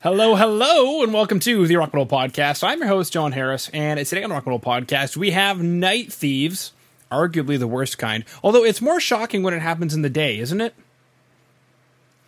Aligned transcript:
Hello, 0.00 0.36
hello, 0.36 1.02
and 1.02 1.12
welcome 1.12 1.40
to 1.40 1.66
the 1.66 1.74
Rock 1.74 1.88
and 1.92 1.94
Roll 1.94 2.06
Podcast. 2.06 2.62
I'm 2.62 2.78
your 2.78 2.86
host, 2.86 3.12
Jon 3.12 3.32
Harris, 3.32 3.68
and 3.70 3.98
today 4.06 4.22
on 4.22 4.30
the 4.30 4.34
Rock 4.34 4.46
and 4.46 4.50
Roll 4.52 4.60
Podcast, 4.60 5.16
we 5.16 5.32
have 5.32 5.60
Night 5.60 6.12
Thieves, 6.12 6.72
arguably 7.10 7.58
the 7.58 7.66
worst 7.66 7.98
kind. 7.98 8.24
Although 8.44 8.62
it's 8.64 8.80
more 8.80 9.00
shocking 9.00 9.42
when 9.42 9.54
it 9.54 9.58
happens 9.60 9.94
in 9.94 10.02
the 10.02 10.08
day, 10.08 10.38
isn't 10.38 10.60
it? 10.60 10.72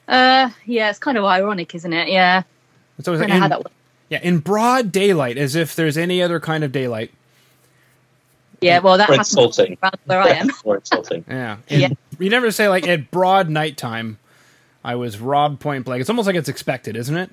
Uh, 0.08 0.50
yeah, 0.66 0.90
it's 0.90 0.98
kind 0.98 1.16
of 1.16 1.24
ironic, 1.24 1.72
isn't 1.76 1.92
it? 1.92 2.08
Yeah. 2.08 2.42
It's 2.98 3.06
always 3.06 3.20
I 3.20 3.26
like 3.26 3.30
don't 3.34 3.38
know 3.40 3.48
how 3.48 3.56
in, 3.58 3.62
that 3.62 3.72
yeah, 4.08 4.20
in 4.20 4.38
broad 4.40 4.90
daylight, 4.90 5.38
as 5.38 5.54
if 5.54 5.76
there's 5.76 5.96
any 5.96 6.20
other 6.20 6.40
kind 6.40 6.64
of 6.64 6.72
daylight. 6.72 7.12
Yeah, 8.60 8.80
well, 8.80 8.98
that 8.98 9.08
Or 9.08 9.12
happens 9.12 9.28
insulting. 9.32 9.78
around 9.80 9.94
where 10.06 10.20
I 10.20 10.30
am. 10.30 10.50
or 10.64 10.78
insulting. 10.78 11.24
Yeah. 11.28 11.58
Yeah. 11.68 11.90
You 12.18 12.30
never 12.30 12.50
say 12.50 12.68
like 12.68 12.88
at 12.88 13.12
broad 13.12 13.48
nighttime, 13.48 14.18
I 14.84 14.96
was 14.96 15.20
robbed 15.20 15.60
point 15.60 15.84
blank. 15.84 16.00
It's 16.00 16.10
almost 16.10 16.26
like 16.26 16.34
it's 16.34 16.48
expected, 16.48 16.96
isn't 16.96 17.16
it? 17.16 17.30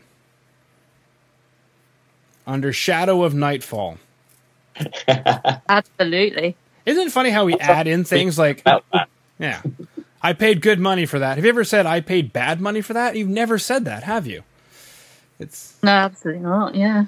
Under 2.48 2.72
shadow 2.74 3.24
of 3.24 3.36
nightfall. 3.36 3.98
Absolutely. 5.08 6.56
Isn't 6.86 7.08
it 7.08 7.12
funny 7.12 7.30
how 7.30 7.46
we 7.46 7.56
add 7.60 7.88
in 7.88 8.04
things 8.06 8.40
like 8.40 8.64
Yeah. 9.38 9.62
I 10.22 10.34
paid 10.34 10.62
good 10.62 10.80
money 10.80 11.06
for 11.06 11.20
that. 11.20 11.36
Have 11.38 11.44
you 11.46 11.50
ever 11.50 11.64
said 11.64 11.86
I 11.86 12.00
paid 12.00 12.34
bad 12.34 12.60
money 12.62 12.82
for 12.82 12.94
that? 12.94 13.16
You've 13.16 13.28
never 13.30 13.60
said 13.60 13.86
that, 13.86 14.04
have 14.04 14.26
you? 14.26 14.44
It's 15.40 15.78
No, 15.84 15.92
absolutely 15.92 16.42
not. 16.44 16.74
Yeah. 16.74 17.06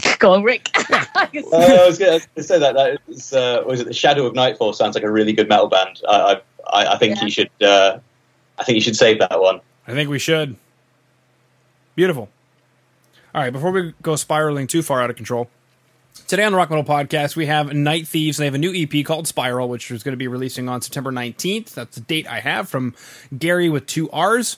Go 0.18 0.32
on, 0.34 0.42
Rick. 0.42 0.70
Uh, 1.16 1.56
I 1.56 1.86
was 1.86 1.98
going 1.98 2.20
to 2.36 2.42
say 2.42 2.58
that. 2.58 2.74
That 2.74 3.00
is, 3.08 3.32
uh, 3.32 3.62
was 3.66 3.80
it 3.80 3.86
the 3.86 3.94
Shadow 3.94 4.26
of 4.26 4.34
Nightfall? 4.34 4.72
Sounds 4.74 4.94
like 4.94 5.02
a 5.02 5.10
really 5.10 5.32
good 5.32 5.48
metal 5.48 5.66
band. 5.68 6.00
I, 6.08 6.40
I, 6.72 6.86
I 6.94 6.98
think 6.98 7.16
Yeah. 7.16 7.24
you 7.24 7.30
should. 7.30 7.50
Uh, 7.60 7.98
I 8.58 8.64
think 8.64 8.76
you 8.76 8.80
should 8.80 8.96
save 8.96 9.18
that 9.18 9.40
one. 9.40 9.60
I 9.88 9.92
think 9.92 10.08
we 10.08 10.18
should. 10.18 10.56
Beautiful. 11.94 12.28
All 13.36 13.42
right, 13.42 13.52
before 13.52 13.70
we 13.70 13.92
go 14.00 14.16
spiraling 14.16 14.66
too 14.66 14.80
far 14.80 15.02
out 15.02 15.10
of 15.10 15.16
control, 15.16 15.50
today 16.26 16.44
on 16.44 16.52
the 16.52 16.56
Rock 16.56 16.70
Metal 16.70 16.82
Podcast, 16.82 17.36
we 17.36 17.44
have 17.44 17.70
Night 17.74 18.08
Thieves. 18.08 18.38
They 18.38 18.46
have 18.46 18.54
a 18.54 18.58
new 18.58 18.72
EP 18.74 19.04
called 19.04 19.28
Spiral, 19.28 19.68
which 19.68 19.90
is 19.90 20.02
going 20.02 20.14
to 20.14 20.16
be 20.16 20.26
releasing 20.26 20.70
on 20.70 20.80
September 20.80 21.12
19th. 21.12 21.74
That's 21.74 21.96
the 21.96 22.00
date 22.00 22.26
I 22.26 22.40
have 22.40 22.66
from 22.66 22.94
Gary 23.36 23.68
with 23.68 23.86
two 23.86 24.10
R's. 24.10 24.56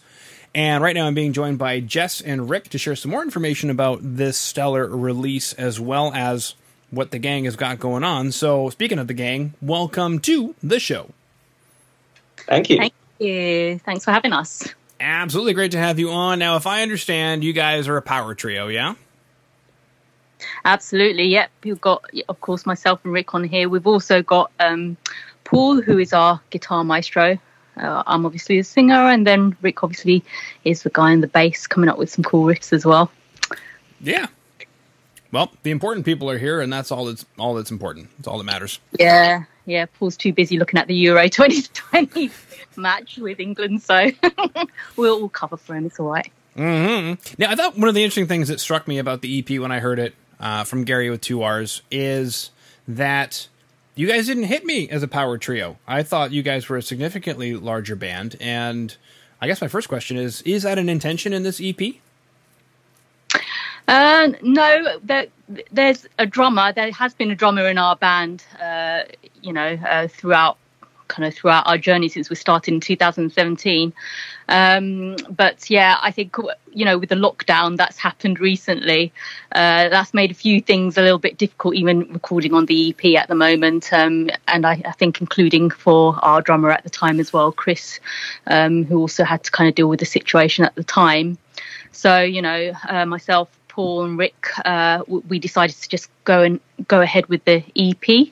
And 0.55 0.81
right 0.81 0.95
now 0.95 1.09
I'm 1.09 1.15
being 1.15 1.33
joined 1.33 1.59
by 1.59 1.81
Jess 1.81 2.21
and 2.21 2.49
Rick 2.49 2.69
to 2.69 2.79
share 2.79 2.95
some 2.95 3.11
more 3.11 3.23
information 3.23 3.69
about 3.69 3.99
this 4.01 4.39
stellar 4.39 4.87
release 4.87 5.55
as 5.55 5.81
well 5.81 6.13
as 6.15 6.55
what 6.93 7.11
the 7.11 7.19
gang 7.19 7.47
has 7.47 7.57
got 7.57 7.81
going 7.81 8.05
on. 8.05 8.31
So, 8.31 8.71
speaking 8.71 9.01
of 9.01 9.09
the 9.09 9.13
gang, 9.13 9.55
welcome 9.61 10.21
to 10.21 10.55
the 10.63 10.79
show. 10.79 11.11
Thank 12.47 12.71
you. 12.71 12.77
Thank 12.77 12.95
you. 13.19 13.81
Thanks 13.81 14.05
for 14.05 14.13
having 14.13 14.33
us. 14.33 14.73
Absolutely 15.01 15.55
great 15.55 15.73
to 15.73 15.79
have 15.79 15.99
you 15.99 16.11
on. 16.11 16.39
Now, 16.39 16.57
if 16.57 16.67
I 16.67 16.83
understand, 16.83 17.45
you 17.45 17.53
guys 17.53 17.89
are 17.89 17.97
a 17.97 18.03
power 18.03 18.35
trio, 18.35 18.69
yeah? 18.69 18.95
Absolutely. 20.65 21.25
Yep. 21.25 21.51
You've 21.65 21.81
got, 21.81 22.05
of 22.29 22.41
course, 22.41 22.67
myself 22.67 23.01
and 23.05 23.13
Rick 23.13 23.35
on 23.35 23.45
here. 23.45 23.69
We've 23.69 23.87
also 23.87 24.23
got 24.23 24.51
um, 24.61 24.97
Paul, 25.45 25.81
who 25.81 25.99
is 25.99 26.13
our 26.13 26.41
guitar 26.51 26.85
maestro. 26.85 27.39
Uh, 27.77 28.03
I'm 28.07 28.27
obviously 28.27 28.59
a 28.59 28.65
singer, 28.65 28.95
and 28.95 29.27
then 29.27 29.57
Rick 29.63 29.85
obviously 29.85 30.25
is 30.65 30.83
the 30.83 30.91
guy 30.91 31.13
in 31.13 31.21
the 31.21 31.29
bass, 31.29 31.67
coming 31.67 31.89
up 31.89 31.97
with 31.97 32.11
some 32.11 32.25
cool 32.25 32.45
riffs 32.45 32.73
as 32.73 32.85
well. 32.85 33.11
Yeah. 34.01 34.27
Well, 35.31 35.53
the 35.63 35.71
important 35.71 36.07
people 36.07 36.29
are 36.31 36.39
here, 36.39 36.61
and 36.61 36.73
that's 36.73 36.91
all 36.91 37.05
that's 37.05 37.25
all 37.39 37.55
that's 37.55 37.71
important. 37.71 38.09
It's 38.19 38.27
all 38.27 38.39
that 38.39 38.45
matters. 38.45 38.81
Yeah, 38.99 39.45
yeah. 39.69 39.87
Paul's 39.99 40.17
too 40.17 40.33
busy 40.33 40.59
looking 40.59 40.79
at 40.79 40.87
the 40.89 40.95
Euro 40.97 41.29
2020 41.29 42.31
match 42.77 43.19
with 43.19 43.41
England, 43.41 43.83
so 43.83 44.11
we'll, 44.97 45.19
we'll 45.21 45.29
cover 45.29 45.57
for 45.57 45.75
him. 45.75 45.87
It's 45.87 45.99
all 46.01 46.11
right. 46.11 46.31
hmm 46.55 47.15
Now, 47.39 47.51
I 47.51 47.55
thought 47.55 47.77
one 47.79 47.89
of 47.89 47.95
the 47.95 48.03
interesting 48.03 48.27
things 48.27 48.49
that 48.49 48.61
struck 48.61 48.87
me 48.89 48.99
about 48.99 49.21
the 49.23 49.39
EP 49.39 49.61
when 49.61 49.73
I 49.73 49.81
heard 49.81 49.99
it 49.99 50.15
uh, 50.41 50.65
from 50.65 50.85
Gary 50.85 51.11
with 51.11 51.21
two 51.21 51.43
R's 51.43 51.83
is 51.91 52.51
that 52.87 53.49
you 53.95 54.07
guys 54.07 54.27
didn't 54.27 54.45
hit 54.45 54.65
me 54.65 54.89
as 54.89 55.03
a 55.03 55.09
power 55.09 55.39
trio. 55.39 55.77
I 55.87 56.03
thought 56.05 56.31
you 56.33 56.43
guys 56.43 56.69
were 56.69 56.77
a 56.77 56.83
significantly 56.83 57.55
larger 57.55 57.97
band, 57.97 58.37
and 58.41 58.97
I 59.41 59.49
guess 59.49 59.61
my 59.61 59.69
first 59.69 59.89
question 59.89 60.17
is: 60.17 60.41
Is 60.43 60.63
that 60.63 60.79
an 60.79 60.89
intention 60.89 61.33
in 61.33 61.43
this 61.43 61.61
EP? 61.63 61.81
Uh, 63.89 64.33
no, 64.43 64.99
there, 65.03 65.27
there's 65.73 66.07
a 66.19 66.27
drummer. 66.27 66.73
There 66.73 66.93
has 66.93 67.15
been 67.15 67.31
a 67.31 67.35
drummer 67.35 67.67
in 67.69 67.79
our 67.79 67.97
band, 67.97 68.45
uh, 68.61 69.05
you 69.43 69.53
know, 69.53 69.79
uh, 69.89 70.09
throughout 70.09 70.59
kind 71.09 71.27
of 71.27 71.35
throughout 71.35 71.67
our 71.67 71.79
journey 71.79 72.09
since 72.09 72.29
we 72.31 72.37
started 72.37 72.75
in 72.75 72.81
2017. 72.81 73.93
Um, 74.51 75.17
but 75.31 75.69
yeah, 75.69 75.97
I 76.01 76.11
think 76.11 76.37
you 76.73 76.85
know 76.85 76.99
with 76.99 77.09
the 77.09 77.15
lockdown 77.15 77.77
that's 77.77 77.99
happened 77.99 78.41
recently, 78.41 79.13
uh, 79.53 79.89
that's 79.89 80.15
made 80.15 80.31
a 80.31 80.35
few 80.35 80.61
things 80.61 80.99
a 80.99 81.03
little 81.03 81.19
bit 81.19 81.39
difficult, 81.39 81.75
even 81.75 82.13
recording 82.13 82.55
on 82.55 82.67
the 82.67 82.91
EP 82.91 83.21
at 83.21 83.29
the 83.29 83.35
moment. 83.35 83.93
Um, 83.93 84.31
and 84.47 84.67
I, 84.67 84.83
I 84.85 84.93
think 84.93 85.21
including 85.21 85.71
for 85.71 86.17
our 86.23 86.43
drummer 86.43 86.71
at 86.71 86.85
the 86.85 86.91
time 86.91 87.21
as 87.21 87.33
well, 87.33 87.53
Chris, 87.53 88.01
um, 88.47 88.85
who 88.85 88.99
also 88.99 89.25
had 89.25 89.43
to 89.45 89.51
kind 89.51 89.69
of 89.69 89.75
deal 89.75 89.89
with 89.89 90.01
the 90.01 90.07
situation 90.07 90.65
at 90.65 90.75
the 90.75 90.85
time. 90.85 91.39
So 91.93 92.21
you 92.21 92.43
know, 92.43 92.73
uh, 92.87 93.07
myself, 93.07 93.49
Paul, 93.79 94.07
and 94.07 94.19
Rick, 94.19 94.49
uh, 94.65 95.05
we 95.07 95.39
decided 95.39 95.77
to 95.77 95.89
just 95.89 96.11
go 96.25 96.43
and 96.43 96.59
go 96.89 97.01
ahead 97.01 97.27
with 97.27 97.45
the 97.45 97.63
EP, 97.77 98.27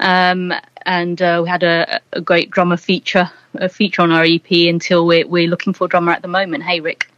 um, 0.00 0.54
and 0.86 1.20
uh, 1.20 1.40
we 1.44 1.50
had 1.50 1.62
a, 1.62 2.00
a 2.14 2.22
great 2.22 2.50
drummer 2.50 2.78
feature 2.78 3.30
a 3.56 3.68
feature 3.68 4.00
on 4.00 4.10
our 4.10 4.24
EP 4.24 4.50
until 4.50 5.06
we're, 5.06 5.26
we're 5.26 5.48
looking 5.48 5.74
for 5.74 5.84
a 5.84 5.88
drummer 5.88 6.12
at 6.12 6.22
the 6.22 6.28
moment. 6.28 6.62
Hey, 6.62 6.80
Rick. 6.80 7.10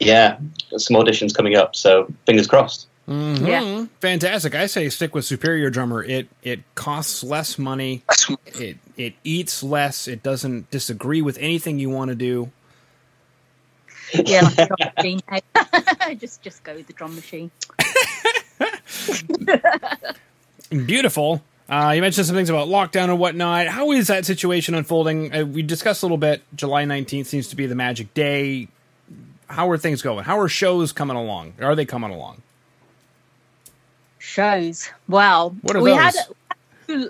Yeah, 0.00 0.38
some 0.78 0.96
auditions 0.96 1.34
coming 1.34 1.54
up, 1.54 1.76
so 1.76 2.10
fingers 2.24 2.46
crossed. 2.46 2.86
Mhm. 3.06 3.46
Yeah. 3.46 3.86
fantastic. 4.00 4.54
I 4.54 4.64
say 4.66 4.88
stick 4.88 5.14
with 5.14 5.26
Superior 5.26 5.68
Drummer. 5.68 6.02
It 6.02 6.28
it 6.42 6.60
costs 6.74 7.22
less 7.22 7.58
money. 7.58 8.04
It 8.46 8.78
it 8.96 9.14
eats 9.22 9.62
less. 9.62 10.08
It 10.08 10.22
doesn't 10.22 10.70
disagree 10.70 11.20
with 11.20 11.36
anything 11.38 11.78
you 11.78 11.90
want 11.90 12.08
to 12.08 12.14
do. 12.14 12.52
Yeah, 14.14 14.42
like 14.42 14.58
a 14.58 14.66
drum 14.76 14.92
machine. 14.96 15.20
Just 16.18 16.42
just 16.42 16.64
go 16.64 16.74
with 16.74 16.86
the 16.86 16.92
drum 16.94 17.14
machine. 17.14 17.50
Beautiful. 20.86 21.42
Uh, 21.68 21.92
you 21.94 22.00
mentioned 22.00 22.26
some 22.26 22.34
things 22.34 22.48
about 22.48 22.68
lockdown 22.68 23.10
and 23.10 23.18
whatnot. 23.18 23.66
How 23.66 23.92
is 23.92 24.06
that 24.06 24.24
situation 24.24 24.74
unfolding? 24.74 25.34
Uh, 25.34 25.44
we 25.44 25.62
discussed 25.62 26.02
a 26.02 26.06
little 26.06 26.16
bit. 26.16 26.42
July 26.54 26.84
19th 26.84 27.26
seems 27.26 27.48
to 27.48 27.56
be 27.56 27.66
the 27.66 27.74
magic 27.74 28.14
day. 28.14 28.68
How 29.48 29.68
are 29.70 29.76
things 29.76 30.00
going? 30.00 30.24
How 30.24 30.38
are 30.40 30.48
shows 30.48 30.92
coming 30.92 31.16
along? 31.16 31.54
Are 31.60 31.74
they 31.74 31.84
coming 31.84 32.10
along? 32.10 32.42
Shows. 34.18 34.88
Wow. 35.08 35.54
What 35.60 35.76
are 35.76 35.82
we 35.82 35.90
those? 35.90 36.00
had 36.00 36.14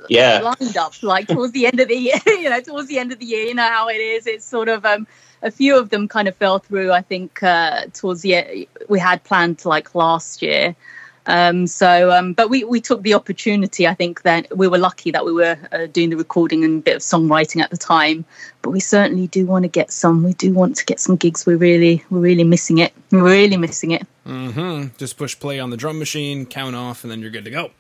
Yeah. 0.09 0.41
lined 0.41 0.77
up 0.77 1.01
like 1.03 1.29
towards 1.29 1.53
the 1.53 1.67
end 1.67 1.81
of 1.81 1.89
the 1.89 1.97
year. 1.97 2.15
You 2.27 2.51
know, 2.51 2.61
towards 2.61 2.89
the 2.89 2.99
end 2.99 3.13
of 3.13 3.19
the 3.19 3.27
year, 3.27 3.45
you 3.45 3.55
know 3.55 3.69
how 3.69 3.89
it 3.89 4.01
is. 4.01 4.27
It's 4.27 4.45
sort 4.45 4.69
of 4.69 4.85
um, 4.87 5.07
a 5.43 5.51
few 5.51 5.77
of 5.77 5.91
them 5.91 6.09
kind 6.09 6.29
of 6.29 6.37
fell 6.37 6.59
through. 6.61 6.93
I 6.93 7.03
think 7.03 7.43
uh, 7.43 7.87
towards 7.93 8.23
the 8.23 8.37
end, 8.37 8.67
we 8.89 8.99
had 8.99 9.23
planned 9.25 9.65
like 9.65 9.95
last 9.95 10.41
year. 10.41 10.77
Um, 11.29 11.67
so, 11.67 12.11
um, 12.11 12.33
but 12.33 12.49
we, 12.49 12.65
we 12.65 12.81
took 12.81 13.03
the 13.03 13.13
opportunity. 13.13 13.87
I 13.87 13.93
think 13.93 14.23
that 14.23 14.57
we 14.57 14.67
were 14.67 14.79
lucky 14.79 15.11
that 15.11 15.27
we 15.27 15.33
were 15.33 15.59
uh, 15.73 15.87
doing 15.87 16.09
the 16.09 16.17
recording 16.17 16.65
and 16.65 16.79
a 16.79 16.83
bit 16.83 16.97
of 16.97 17.03
songwriting 17.03 17.61
at 17.61 17.71
the 17.71 17.77
time. 17.77 18.25
But 18.63 18.71
we 18.71 18.81
certainly 18.81 19.27
do 19.27 19.45
want 19.45 19.65
to 19.65 19.69
get 19.69 19.93
some. 19.93 20.25
We 20.25 20.33
do 20.33 20.55
want 20.55 20.77
to 20.77 20.87
get 20.87 21.01
some 21.01 21.17
gigs. 21.17 21.45
We're 21.45 21.59
really 21.59 22.03
we're 22.09 22.21
really 22.21 22.45
missing 22.45 22.79
it. 22.79 22.95
We're 23.11 23.25
really 23.25 23.59
missing 23.59 23.91
it. 23.91 24.07
Mm-hmm. 24.27 24.97
Just 24.97 25.19
push 25.19 25.39
play 25.39 25.61
on 25.61 25.69
the 25.69 25.77
drum 25.77 25.99
machine, 25.99 26.47
count 26.47 26.75
off, 26.75 27.05
and 27.05 27.11
then 27.11 27.21
you're 27.21 27.31
good 27.31 27.45
to 27.45 27.51
go. 27.51 27.73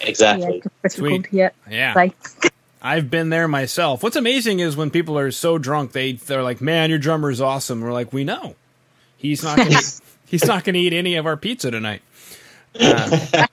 Exactly. 0.00 0.62
Yeah, 0.82 0.88
Sweet. 0.88 1.28
Yeah. 1.30 1.50
Yeah. 1.70 1.92
Play. 1.92 2.12
I've 2.82 3.10
been 3.10 3.30
there 3.30 3.48
myself. 3.48 4.02
What's 4.02 4.16
amazing 4.16 4.60
is 4.60 4.76
when 4.76 4.90
people 4.90 5.18
are 5.18 5.30
so 5.30 5.56
drunk, 5.56 5.92
they 5.92 6.12
they're 6.12 6.42
like, 6.42 6.60
"Man, 6.60 6.90
your 6.90 6.98
drummer 6.98 7.30
is 7.30 7.40
awesome." 7.40 7.80
We're 7.80 7.92
like, 7.92 8.12
"We 8.12 8.24
know, 8.24 8.56
he's 9.16 9.42
not 9.42 9.56
gonna, 9.56 9.70
he's 10.26 10.44
not 10.44 10.64
going 10.64 10.74
to 10.74 10.80
eat 10.80 10.92
any 10.92 11.14
of 11.16 11.24
our 11.26 11.36
pizza 11.38 11.70
tonight." 11.70 12.02
Uh, 12.78 13.46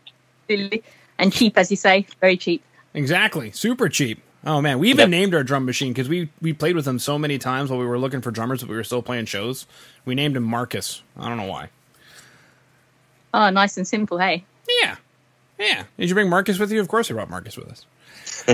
and 1.18 1.32
cheap, 1.32 1.58
as 1.58 1.72
you 1.72 1.78
say, 1.78 2.06
very 2.20 2.36
cheap. 2.36 2.62
exactly, 2.94 3.52
super 3.52 3.88
cheap. 3.88 4.22
Oh 4.44 4.60
man, 4.62 4.80
we 4.80 4.90
even 4.90 5.04
Yep. 5.04 5.10
named 5.10 5.36
our 5.36 5.44
drum 5.44 5.66
machine 5.66 5.94
because 5.94 6.10
we 6.10 6.30
we 6.42 6.52
played 6.52 6.76
with 6.76 6.88
him 6.88 7.00
so 7.00 7.18
many 7.18 7.38
times 7.38 7.70
while 7.70 7.80
we 7.80 7.86
were 7.86 8.00
looking 8.00 8.22
for 8.22 8.32
drummers, 8.32 8.62
but 8.62 8.70
we 8.70 8.76
were 8.76 8.84
still 8.84 9.04
playing 9.04 9.26
shows. 9.28 9.66
We 10.04 10.16
named 10.16 10.36
him 10.36 10.44
Marcus. 10.44 11.04
I 11.16 11.30
don't 11.30 11.38
know 11.38 11.46
why. 11.46 11.70
Oh, 13.34 13.50
nice 13.50 13.78
and 13.78 13.88
simple. 13.88 14.18
Hey. 14.18 14.44
Yeah, 14.82 14.96
yeah. 15.62 15.84
Did 15.98 16.10
you 16.10 16.16
bring 16.16 16.30
Marcus 16.30 16.60
with 16.60 16.72
you? 16.72 16.80
Of 16.82 16.88
course, 16.88 17.10
I 17.10 17.14
brought 17.14 17.30
Marcus 17.30 17.58
with 17.58 17.70
us. 17.70 17.86
He 18.48 18.54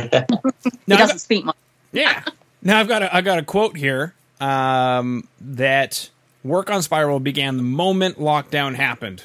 now, 0.88 0.95
I've 0.95 1.00
doesn't 1.00 1.15
got, 1.15 1.21
speak 1.21 1.45
much. 1.45 1.56
yeah. 1.92 2.24
Now 2.62 2.80
I've 2.80 2.88
got 2.88 3.04
a 3.04 3.15
I 3.15 3.21
got 3.21 3.39
a 3.39 3.44
quote 3.44 3.77
here 3.77 4.13
um, 4.42 5.27
that 5.42 6.09
work 6.44 6.69
on 6.69 6.81
Spiral 6.81 7.19
began 7.19 7.57
the 7.57 7.63
moment 7.63 8.18
lockdown 8.19 8.75
happened. 8.75 9.24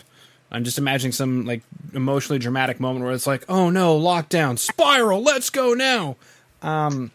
I'm 0.50 0.64
just 0.64 0.78
imagining 0.78 1.12
some 1.12 1.44
like 1.46 1.62
emotionally 1.94 2.38
dramatic 2.38 2.78
moment 2.80 3.04
where 3.04 3.14
it's 3.14 3.26
like, 3.26 3.44
oh 3.48 3.70
no, 3.70 3.98
lockdown, 3.98 4.58
Spiral, 4.58 5.22
let's 5.22 5.50
go 5.50 5.74
now. 5.74 6.16
Um, 6.60 7.10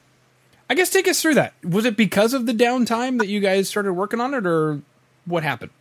I 0.70 0.76
guess 0.76 0.90
take 0.90 1.08
us 1.08 1.22
through 1.22 1.36
that. 1.36 1.54
Was 1.64 1.86
it 1.86 1.96
because 1.96 2.34
of 2.34 2.46
the 2.46 2.54
downtime 2.54 3.20
that 3.20 3.28
you 3.28 3.40
guys 3.40 3.70
started 3.70 3.94
working 3.94 4.20
on 4.20 4.34
it, 4.34 4.46
or 4.46 4.82
what 5.26 5.44
happened? 5.44 5.72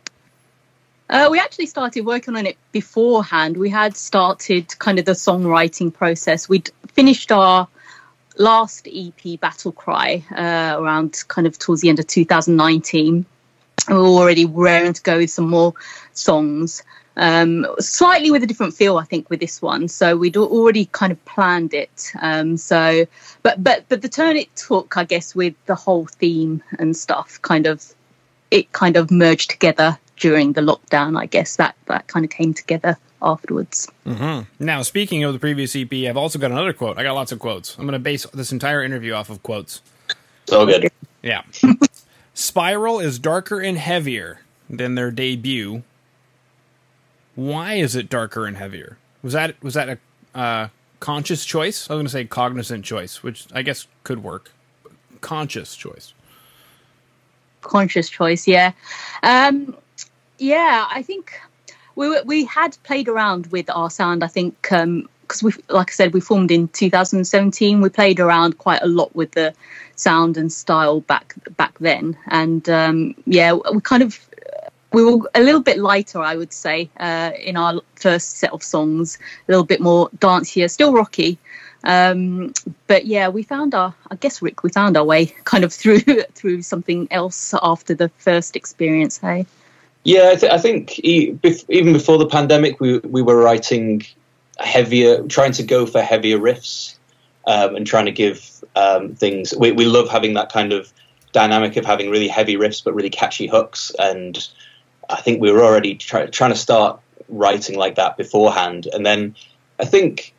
Uh, 1.09 1.29
we 1.31 1.39
actually 1.39 1.65
started 1.65 2.05
working 2.05 2.35
on 2.35 2.45
it 2.45 2.57
beforehand. 2.71 3.55
We 3.55 3.69
had 3.69 3.95
started 3.95 4.77
kind 4.79 4.99
of 4.99 5.05
the 5.05 5.13
songwriting 5.13 5.93
process. 5.93 6.49
We'd 6.49 6.69
finished 6.93 7.31
our 7.31 7.67
last 8.37 8.87
EP, 8.93 9.39
Battle 9.39 9.71
Cry, 9.71 10.23
uh, 10.31 10.81
around 10.81 11.23
kind 11.29 11.47
of 11.47 11.57
towards 11.57 11.81
the 11.81 11.89
end 11.89 11.99
of 11.99 12.07
2019. 12.07 13.25
We 13.87 13.93
were 13.93 14.01
already 14.01 14.45
raring 14.45 14.93
to 14.93 15.01
go 15.01 15.17
with 15.17 15.29
some 15.29 15.49
more 15.49 15.73
songs. 16.11 16.83
Um, 17.15 17.65
slightly 17.79 18.29
with 18.29 18.43
a 18.43 18.45
different 18.45 18.73
feel, 18.73 18.97
I 18.97 19.05
think, 19.05 19.29
with 19.29 19.39
this 19.39 19.61
one. 19.61 19.87
So 19.87 20.17
we'd 20.17 20.35
already 20.35 20.85
kind 20.85 21.11
of 21.13 21.23
planned 21.23 21.73
it. 21.73 22.11
Um, 22.21 22.57
so, 22.57 23.07
but 23.43 23.63
but 23.63 23.85
but 23.87 24.01
the 24.01 24.09
turn 24.09 24.35
it 24.35 24.53
took, 24.55 24.97
I 24.97 25.05
guess, 25.05 25.33
with 25.33 25.55
the 25.67 25.73
whole 25.73 26.05
theme 26.05 26.61
and 26.77 26.95
stuff, 26.95 27.41
kind 27.41 27.65
of, 27.65 27.83
it 28.51 28.71
kind 28.73 28.97
of 28.97 29.09
merged 29.09 29.49
together 29.49 29.97
during 30.17 30.53
the 30.53 30.61
lockdown. 30.61 31.17
I 31.17 31.25
guess 31.25 31.55
that 31.55 31.75
that 31.85 32.07
kind 32.07 32.25
of 32.25 32.31
came 32.31 32.53
together 32.53 32.97
afterwards. 33.21 33.87
Mm-hmm. 34.05 34.63
Now, 34.63 34.81
speaking 34.81 35.23
of 35.23 35.33
the 35.33 35.39
previous 35.39 35.75
EP, 35.75 35.91
I've 35.91 36.17
also 36.17 36.39
got 36.39 36.51
another 36.51 36.73
quote. 36.73 36.97
I 36.97 37.03
got 37.03 37.13
lots 37.13 37.31
of 37.31 37.39
quotes. 37.39 37.75
I'm 37.77 37.85
going 37.85 37.93
to 37.93 37.99
base 37.99 38.25
this 38.27 38.51
entire 38.51 38.83
interview 38.83 39.13
off 39.13 39.29
of 39.29 39.41
quotes. 39.43 39.81
So 40.47 40.65
good. 40.65 40.91
Yeah. 41.23 41.41
Spiral 42.33 42.99
is 42.99 43.19
darker 43.19 43.59
and 43.59 43.77
heavier 43.77 44.41
than 44.69 44.95
their 44.95 45.11
debut. 45.11 45.83
Why 47.35 47.75
is 47.75 47.95
it 47.95 48.09
darker 48.09 48.45
and 48.45 48.57
heavier? 48.57 48.97
Was 49.23 49.33
that 49.33 49.61
was 49.63 49.73
that 49.73 49.89
a 49.89 50.37
uh, 50.37 50.67
conscious 50.99 51.45
choice? 51.45 51.89
I 51.89 51.93
was 51.93 51.97
going 51.97 52.05
to 52.05 52.11
say 52.11 52.25
cognizant 52.25 52.85
choice, 52.85 53.23
which 53.23 53.47
I 53.53 53.61
guess 53.61 53.87
could 54.03 54.23
work. 54.23 54.51
Conscious 55.21 55.75
choice. 55.75 56.13
Conscious 57.61 58.09
choice, 58.09 58.47
yeah. 58.47 58.71
Um, 59.23 59.75
yeah, 60.37 60.87
I 60.89 61.01
think 61.01 61.39
we 61.95 62.21
we 62.21 62.45
had 62.45 62.77
played 62.83 63.07
around 63.07 63.47
with 63.47 63.69
our 63.69 63.89
sound. 63.89 64.23
I 64.23 64.27
think 64.27 64.61
because 64.61 64.83
um, 64.83 65.09
we, 65.41 65.51
like 65.69 65.89
I 65.89 65.93
said, 65.93 66.13
we 66.13 66.21
formed 66.21 66.51
in 66.51 66.67
2017. 66.69 67.81
We 67.81 67.89
played 67.89 68.19
around 68.19 68.57
quite 68.57 68.81
a 68.81 68.87
lot 68.87 69.15
with 69.15 69.31
the 69.31 69.53
sound 69.95 70.37
and 70.37 70.51
style 70.51 71.01
back 71.01 71.35
back 71.57 71.77
then, 71.79 72.17
and 72.27 72.67
um, 72.69 73.15
yeah, 73.25 73.53
we 73.53 73.81
kind 73.81 74.03
of 74.03 74.19
we 74.93 75.03
were 75.03 75.29
a 75.35 75.41
little 75.41 75.61
bit 75.61 75.77
lighter, 75.79 76.19
I 76.19 76.35
would 76.35 76.53
say, 76.53 76.89
uh, 76.99 77.31
in 77.39 77.57
our 77.57 77.81
first 77.95 78.37
set 78.37 78.53
of 78.53 78.63
songs. 78.63 79.17
A 79.47 79.51
little 79.51 79.65
bit 79.65 79.81
more 79.81 80.09
dancier, 80.17 80.69
still 80.69 80.93
rocky. 80.93 81.37
Um, 81.83 82.53
but 82.87 83.05
yeah, 83.05 83.29
we 83.29 83.43
found 83.43 83.75
our, 83.75 83.93
I 84.09 84.15
guess, 84.15 84.41
Rick, 84.41 84.63
we 84.63 84.69
found 84.69 84.97
our 84.97 85.03
way 85.03 85.27
kind 85.43 85.63
of 85.63 85.73
through 85.73 85.99
through 86.33 86.61
something 86.61 87.07
else 87.11 87.53
after 87.61 87.93
the 87.95 88.09
first 88.17 88.55
experience. 88.55 89.17
Hey. 89.17 89.45
Yeah, 90.07 90.29
I, 90.29 90.35
th- 90.35 90.53
I 90.53 90.57
think 90.57 90.99
even 90.99 91.91
before 91.91 92.17
the 92.17 92.27
pandemic, 92.27 92.79
we 92.79 92.99
we 92.99 93.21
were 93.21 93.35
writing 93.35 94.05
heavier, 94.57 95.21
trying 95.23 95.51
to 95.51 95.63
go 95.63 95.85
for 95.85 96.01
heavier 96.01 96.37
riffs, 96.39 96.95
um, 97.45 97.75
and 97.75 97.85
trying 97.85 98.05
to 98.05 98.13
give 98.13 98.63
um, 98.77 99.15
things. 99.15 99.53
We, 99.53 99.73
we 99.73 99.83
love 99.83 100.07
having 100.07 100.35
that 100.35 100.49
kind 100.49 100.71
of 100.71 100.93
dynamic 101.33 101.75
of 101.75 101.83
having 101.83 102.09
really 102.09 102.29
heavy 102.29 102.55
riffs 102.55 102.81
but 102.81 102.95
really 102.95 103.09
catchy 103.09 103.47
hooks. 103.47 103.91
And 103.99 104.37
I 105.09 105.17
think 105.17 105.41
we 105.41 105.51
were 105.51 105.61
already 105.61 105.95
try, 105.95 106.27
trying 106.27 106.51
to 106.51 106.57
start 106.57 107.01
writing 107.27 107.77
like 107.77 107.95
that 107.95 108.15
beforehand. 108.15 108.87
And 108.93 109.05
then 109.05 109.35
I 109.77 109.83
think 109.83 110.33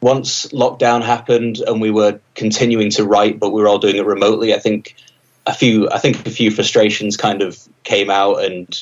once 0.00 0.46
lockdown 0.52 1.02
happened 1.02 1.58
and 1.58 1.80
we 1.80 1.90
were 1.90 2.20
continuing 2.36 2.90
to 2.90 3.04
write, 3.04 3.40
but 3.40 3.50
we 3.50 3.60
were 3.60 3.66
all 3.66 3.78
doing 3.80 3.96
it 3.96 4.06
remotely, 4.06 4.54
I 4.54 4.60
think 4.60 4.94
a 5.46 5.52
few 5.52 5.90
I 5.90 5.98
think 5.98 6.24
a 6.28 6.30
few 6.30 6.52
frustrations 6.52 7.16
kind 7.16 7.42
of 7.42 7.58
came 7.82 8.08
out 8.08 8.44
and 8.44 8.80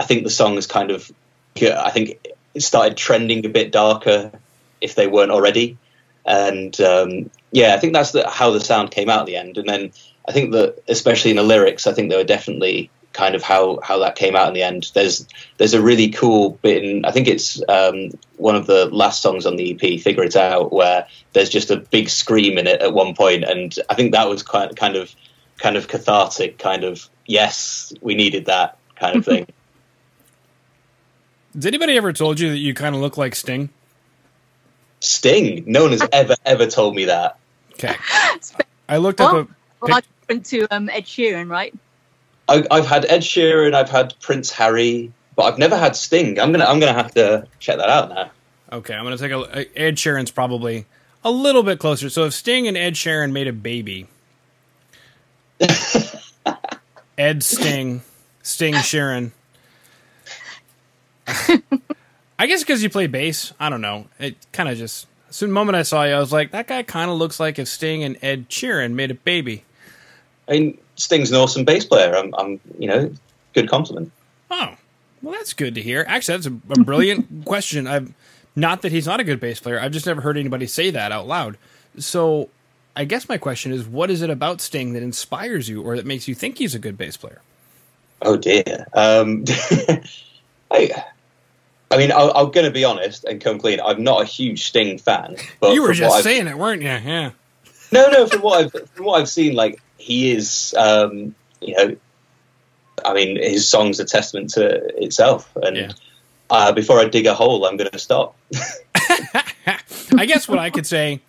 I 0.00 0.04
think 0.04 0.24
the 0.24 0.30
song 0.30 0.56
is 0.56 0.66
kind 0.66 0.90
of, 0.90 1.12
I 1.60 1.90
think 1.90 2.26
it 2.54 2.62
started 2.62 2.96
trending 2.96 3.44
a 3.44 3.50
bit 3.50 3.70
darker 3.70 4.32
if 4.80 4.94
they 4.94 5.06
weren't 5.06 5.30
already. 5.30 5.76
And 6.24 6.78
um, 6.80 7.30
yeah, 7.52 7.74
I 7.74 7.78
think 7.78 7.92
that's 7.92 8.12
the, 8.12 8.28
how 8.28 8.50
the 8.50 8.60
sound 8.60 8.90
came 8.90 9.10
out 9.10 9.20
at 9.20 9.26
the 9.26 9.36
end. 9.36 9.58
And 9.58 9.68
then 9.68 9.92
I 10.26 10.32
think 10.32 10.52
that, 10.52 10.82
especially 10.88 11.30
in 11.32 11.36
the 11.36 11.42
lyrics, 11.42 11.86
I 11.86 11.92
think 11.92 12.08
they 12.10 12.16
were 12.16 12.24
definitely 12.24 12.90
kind 13.12 13.34
of 13.34 13.42
how, 13.42 13.78
how 13.82 13.98
that 13.98 14.16
came 14.16 14.34
out 14.34 14.48
in 14.48 14.54
the 14.54 14.62
end. 14.62 14.90
There's 14.94 15.26
there's 15.58 15.74
a 15.74 15.82
really 15.82 16.08
cool 16.08 16.58
bit 16.62 16.82
in 16.82 17.04
I 17.04 17.10
think 17.10 17.28
it's 17.28 17.60
um, 17.68 18.10
one 18.36 18.56
of 18.56 18.66
the 18.66 18.86
last 18.86 19.20
songs 19.20 19.46
on 19.46 19.56
the 19.56 19.72
EP, 19.72 20.00
"Figure 20.00 20.22
It 20.22 20.36
Out," 20.36 20.72
where 20.72 21.06
there's 21.32 21.50
just 21.50 21.70
a 21.70 21.76
big 21.76 22.08
scream 22.08 22.56
in 22.56 22.66
it 22.66 22.80
at 22.80 22.94
one 22.94 23.14
point, 23.14 23.44
and 23.44 23.76
I 23.88 23.94
think 23.94 24.12
that 24.12 24.28
was 24.28 24.42
quite 24.42 24.76
kind 24.76 24.96
of 24.96 25.14
kind 25.58 25.76
of 25.76 25.88
cathartic, 25.88 26.58
kind 26.58 26.84
of 26.84 27.08
yes, 27.26 27.92
we 28.00 28.14
needed 28.14 28.46
that 28.46 28.78
kind 28.94 29.16
of 29.16 29.24
thing. 29.30 29.46
Has 31.54 31.66
anybody 31.66 31.96
ever 31.96 32.12
told 32.12 32.38
you 32.38 32.50
that 32.50 32.58
you 32.58 32.74
kind 32.74 32.94
of 32.94 33.00
look 33.00 33.16
like 33.16 33.34
Sting? 33.34 33.70
Sting? 35.00 35.64
No 35.66 35.82
one 35.82 35.92
has 35.92 36.06
ever 36.12 36.36
ever 36.44 36.66
told 36.66 36.94
me 36.94 37.06
that. 37.06 37.38
Okay. 37.74 37.96
I 38.88 38.98
looked 38.98 39.20
up 39.20 39.32
a. 39.32 39.48
Well, 39.80 40.00
pic- 40.28 40.44
to 40.44 40.66
um, 40.70 40.88
Ed 40.88 41.04
Sheeran, 41.04 41.50
right? 41.50 41.74
I, 42.48 42.64
have 42.72 42.86
had 42.86 43.04
Ed 43.04 43.20
Sheeran, 43.20 43.74
I've 43.74 43.90
had 43.90 44.14
Prince 44.20 44.50
Harry, 44.50 45.12
but 45.36 45.44
I've 45.44 45.58
never 45.58 45.76
had 45.76 45.94
Sting. 45.94 46.40
I'm 46.40 46.50
gonna 46.52 46.64
I'm 46.64 46.80
gonna 46.80 46.92
have 46.92 47.14
to 47.14 47.46
check 47.60 47.78
that 47.78 47.88
out 47.88 48.08
now. 48.08 48.30
Okay, 48.72 48.94
I'm 48.94 49.04
gonna 49.04 49.18
take 49.18 49.32
a. 49.32 49.78
Ed 49.78 49.96
Sheeran's 49.96 50.30
probably 50.30 50.86
a 51.24 51.30
little 51.30 51.62
bit 51.62 51.78
closer. 51.78 52.10
So 52.10 52.24
if 52.24 52.34
Sting 52.34 52.66
and 52.66 52.76
Ed 52.76 52.94
Sheeran 52.94 53.32
made 53.32 53.46
a 53.48 53.52
baby, 53.52 54.08
Ed 57.18 57.42
Sting, 57.42 58.02
Sting 58.42 58.74
Sheeran. 58.74 59.32
I 62.38 62.46
guess 62.46 62.62
because 62.62 62.82
you 62.82 62.90
play 62.90 63.06
bass. 63.06 63.52
I 63.60 63.68
don't 63.68 63.80
know. 63.80 64.06
It 64.18 64.36
kind 64.52 64.68
of 64.68 64.78
just. 64.78 65.06
So 65.30 65.46
the 65.46 65.52
moment 65.52 65.76
I 65.76 65.82
saw 65.82 66.04
you, 66.04 66.14
I 66.14 66.18
was 66.18 66.32
like, 66.32 66.50
that 66.50 66.66
guy 66.66 66.82
kind 66.82 67.10
of 67.10 67.16
looks 67.16 67.38
like 67.38 67.58
if 67.58 67.68
Sting 67.68 68.02
and 68.02 68.16
Ed 68.22 68.48
Sheeran 68.48 68.94
made 68.94 69.10
a 69.10 69.14
baby. 69.14 69.64
I 70.48 70.52
mean, 70.52 70.78
Sting's 70.96 71.30
an 71.30 71.36
awesome 71.36 71.64
bass 71.64 71.84
player. 71.84 72.16
I'm, 72.16 72.34
I'm 72.34 72.60
you 72.78 72.88
know, 72.88 73.12
good 73.54 73.68
compliment. 73.68 74.10
Oh, 74.50 74.74
well, 75.22 75.34
that's 75.34 75.52
good 75.52 75.74
to 75.76 75.82
hear. 75.82 76.04
Actually, 76.08 76.38
that's 76.38 76.46
a, 76.46 76.80
a 76.80 76.84
brilliant 76.84 77.44
question. 77.44 77.86
I've 77.86 78.12
not 78.56 78.82
that 78.82 78.90
he's 78.90 79.06
not 79.06 79.20
a 79.20 79.24
good 79.24 79.38
bass 79.38 79.60
player. 79.60 79.78
I've 79.78 79.92
just 79.92 80.06
never 80.06 80.20
heard 80.20 80.36
anybody 80.36 80.66
say 80.66 80.90
that 80.90 81.12
out 81.12 81.28
loud. 81.28 81.56
So, 81.98 82.48
I 82.96 83.04
guess 83.04 83.28
my 83.28 83.38
question 83.38 83.72
is, 83.72 83.86
what 83.86 84.10
is 84.10 84.22
it 84.22 84.30
about 84.30 84.60
Sting 84.60 84.92
that 84.94 85.02
inspires 85.02 85.68
you, 85.68 85.82
or 85.82 85.96
that 85.96 86.06
makes 86.06 86.26
you 86.26 86.34
think 86.34 86.58
he's 86.58 86.74
a 86.74 86.78
good 86.78 86.98
bass 86.98 87.16
player? 87.16 87.40
Oh 88.22 88.36
dear. 88.36 88.86
Um, 88.94 89.44
I 90.70 91.04
I 91.90 91.96
mean, 91.96 92.12
I, 92.12 92.40
am 92.40 92.50
going 92.50 92.66
to 92.66 92.70
be 92.70 92.84
honest 92.84 93.24
and 93.24 93.40
come 93.40 93.58
clean. 93.58 93.80
I'm 93.80 94.04
not 94.04 94.22
a 94.22 94.24
huge 94.24 94.64
Sting 94.64 94.98
fan. 94.98 95.36
But 95.58 95.74
you 95.74 95.82
were 95.82 95.92
just 95.92 96.22
saying 96.22 96.46
it, 96.46 96.56
weren't 96.56 96.82
you? 96.82 96.88
Yeah. 96.88 97.32
No, 97.92 98.08
no. 98.10 98.26
From 98.26 98.42
what 98.42 98.64
I've 98.64 98.88
from 98.90 99.04
what 99.04 99.20
I've 99.20 99.28
seen, 99.28 99.54
like 99.54 99.82
he 99.98 100.30
is, 100.30 100.74
um, 100.78 101.34
you 101.60 101.76
know, 101.76 101.96
I 103.04 103.14
mean, 103.14 103.36
his 103.36 103.68
song's 103.68 103.98
a 103.98 104.04
testament 104.04 104.50
to 104.50 105.02
itself. 105.02 105.50
And 105.56 105.76
yeah. 105.76 105.92
uh, 106.48 106.72
before 106.72 107.00
I 107.00 107.06
dig 107.06 107.26
a 107.26 107.34
hole, 107.34 107.64
I'm 107.64 107.76
going 107.76 107.90
to 107.90 107.98
stop. 107.98 108.36
I 110.16 110.26
guess 110.26 110.48
what 110.48 110.58
I 110.58 110.70
could 110.70 110.86
say, 110.86 111.20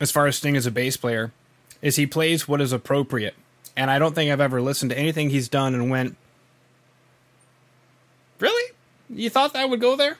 as 0.00 0.10
far 0.10 0.26
as 0.26 0.36
Sting 0.36 0.56
as 0.56 0.66
a 0.66 0.70
bass 0.70 0.96
player, 0.96 1.32
is 1.82 1.96
he 1.96 2.06
plays 2.06 2.48
what 2.48 2.60
is 2.60 2.72
appropriate. 2.72 3.34
And 3.76 3.90
I 3.90 3.98
don't 3.98 4.14
think 4.14 4.30
I've 4.30 4.40
ever 4.40 4.60
listened 4.60 4.90
to 4.90 4.98
anything 4.98 5.30
he's 5.30 5.48
done 5.48 5.74
and 5.74 5.90
went? 5.90 6.16
You 9.12 9.28
thought 9.30 9.52
that 9.54 9.68
would 9.68 9.80
go 9.80 9.96
there? 9.96 10.16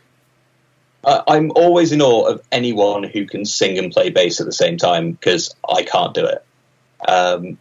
Uh, 1.03 1.23
I'm 1.27 1.51
always 1.53 1.93
in 1.93 2.03
awe 2.03 2.27
of 2.27 2.43
anyone 2.53 3.05
who 3.05 3.27
can 3.27 3.45
sing 3.45 3.79
and 3.79 3.93
play 3.93 4.11
bass 4.11 4.41
at 4.41 4.47
the 4.47 4.53
same 4.53 4.77
time 4.77 5.13
because 5.13 5.55
I 5.69 5.83
can't 5.83 6.13
do 6.13 6.27
it. 6.27 6.45
Um, 7.09 7.59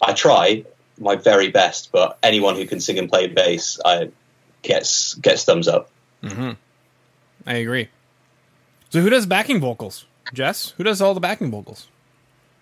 I 0.00 0.14
try 0.14 0.64
my 0.98 1.16
very 1.16 1.50
best, 1.50 1.92
but 1.92 2.18
anyone 2.22 2.56
who 2.56 2.66
can 2.66 2.80
sing 2.80 2.98
and 2.98 3.08
play 3.08 3.26
bass, 3.26 3.78
I 3.84 4.10
gets 4.62 5.14
gets 5.14 5.44
thumbs 5.44 5.68
up. 5.68 5.90
Mm-hmm. 6.22 6.52
I 7.46 7.54
agree. 7.54 7.88
So, 8.90 9.00
who 9.00 9.10
does 9.10 9.26
backing 9.26 9.60
vocals? 9.60 10.06
Jess, 10.32 10.70
who 10.76 10.84
does 10.84 11.02
all 11.02 11.14
the 11.14 11.20
backing 11.20 11.50
vocals? 11.50 11.88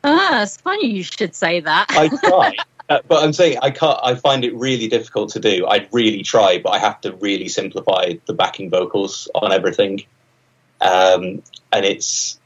Ah, 0.03 0.43
it's 0.43 0.57
funny 0.57 0.89
you 0.89 1.03
should 1.03 1.35
say 1.35 1.61
that. 1.61 1.87
I 1.91 2.09
try. 2.09 2.55
Uh, 2.89 3.01
but 3.09 3.25
I'm 3.25 3.33
saying 3.33 3.59
I 3.63 3.71
can't. 3.71 3.99
I 4.03 4.15
find 4.15 4.45
it 4.45 4.55
really 4.55 4.89
difficult 4.89 5.31
to 5.31 5.41
do. 5.41 5.67
I'd 5.67 5.89
really 5.93 6.23
try, 6.23 6.59
but 6.59 6.71
I 6.71 6.79
have 6.79 7.01
to 7.01 7.13
really 7.17 7.49
simplify 7.49 8.15
the 8.27 8.33
backing 8.33 8.71
vocals 8.71 9.29
on 9.35 9.53
everything, 9.53 10.05
um, 10.81 11.43
and 11.73 11.85
it's 11.85 12.39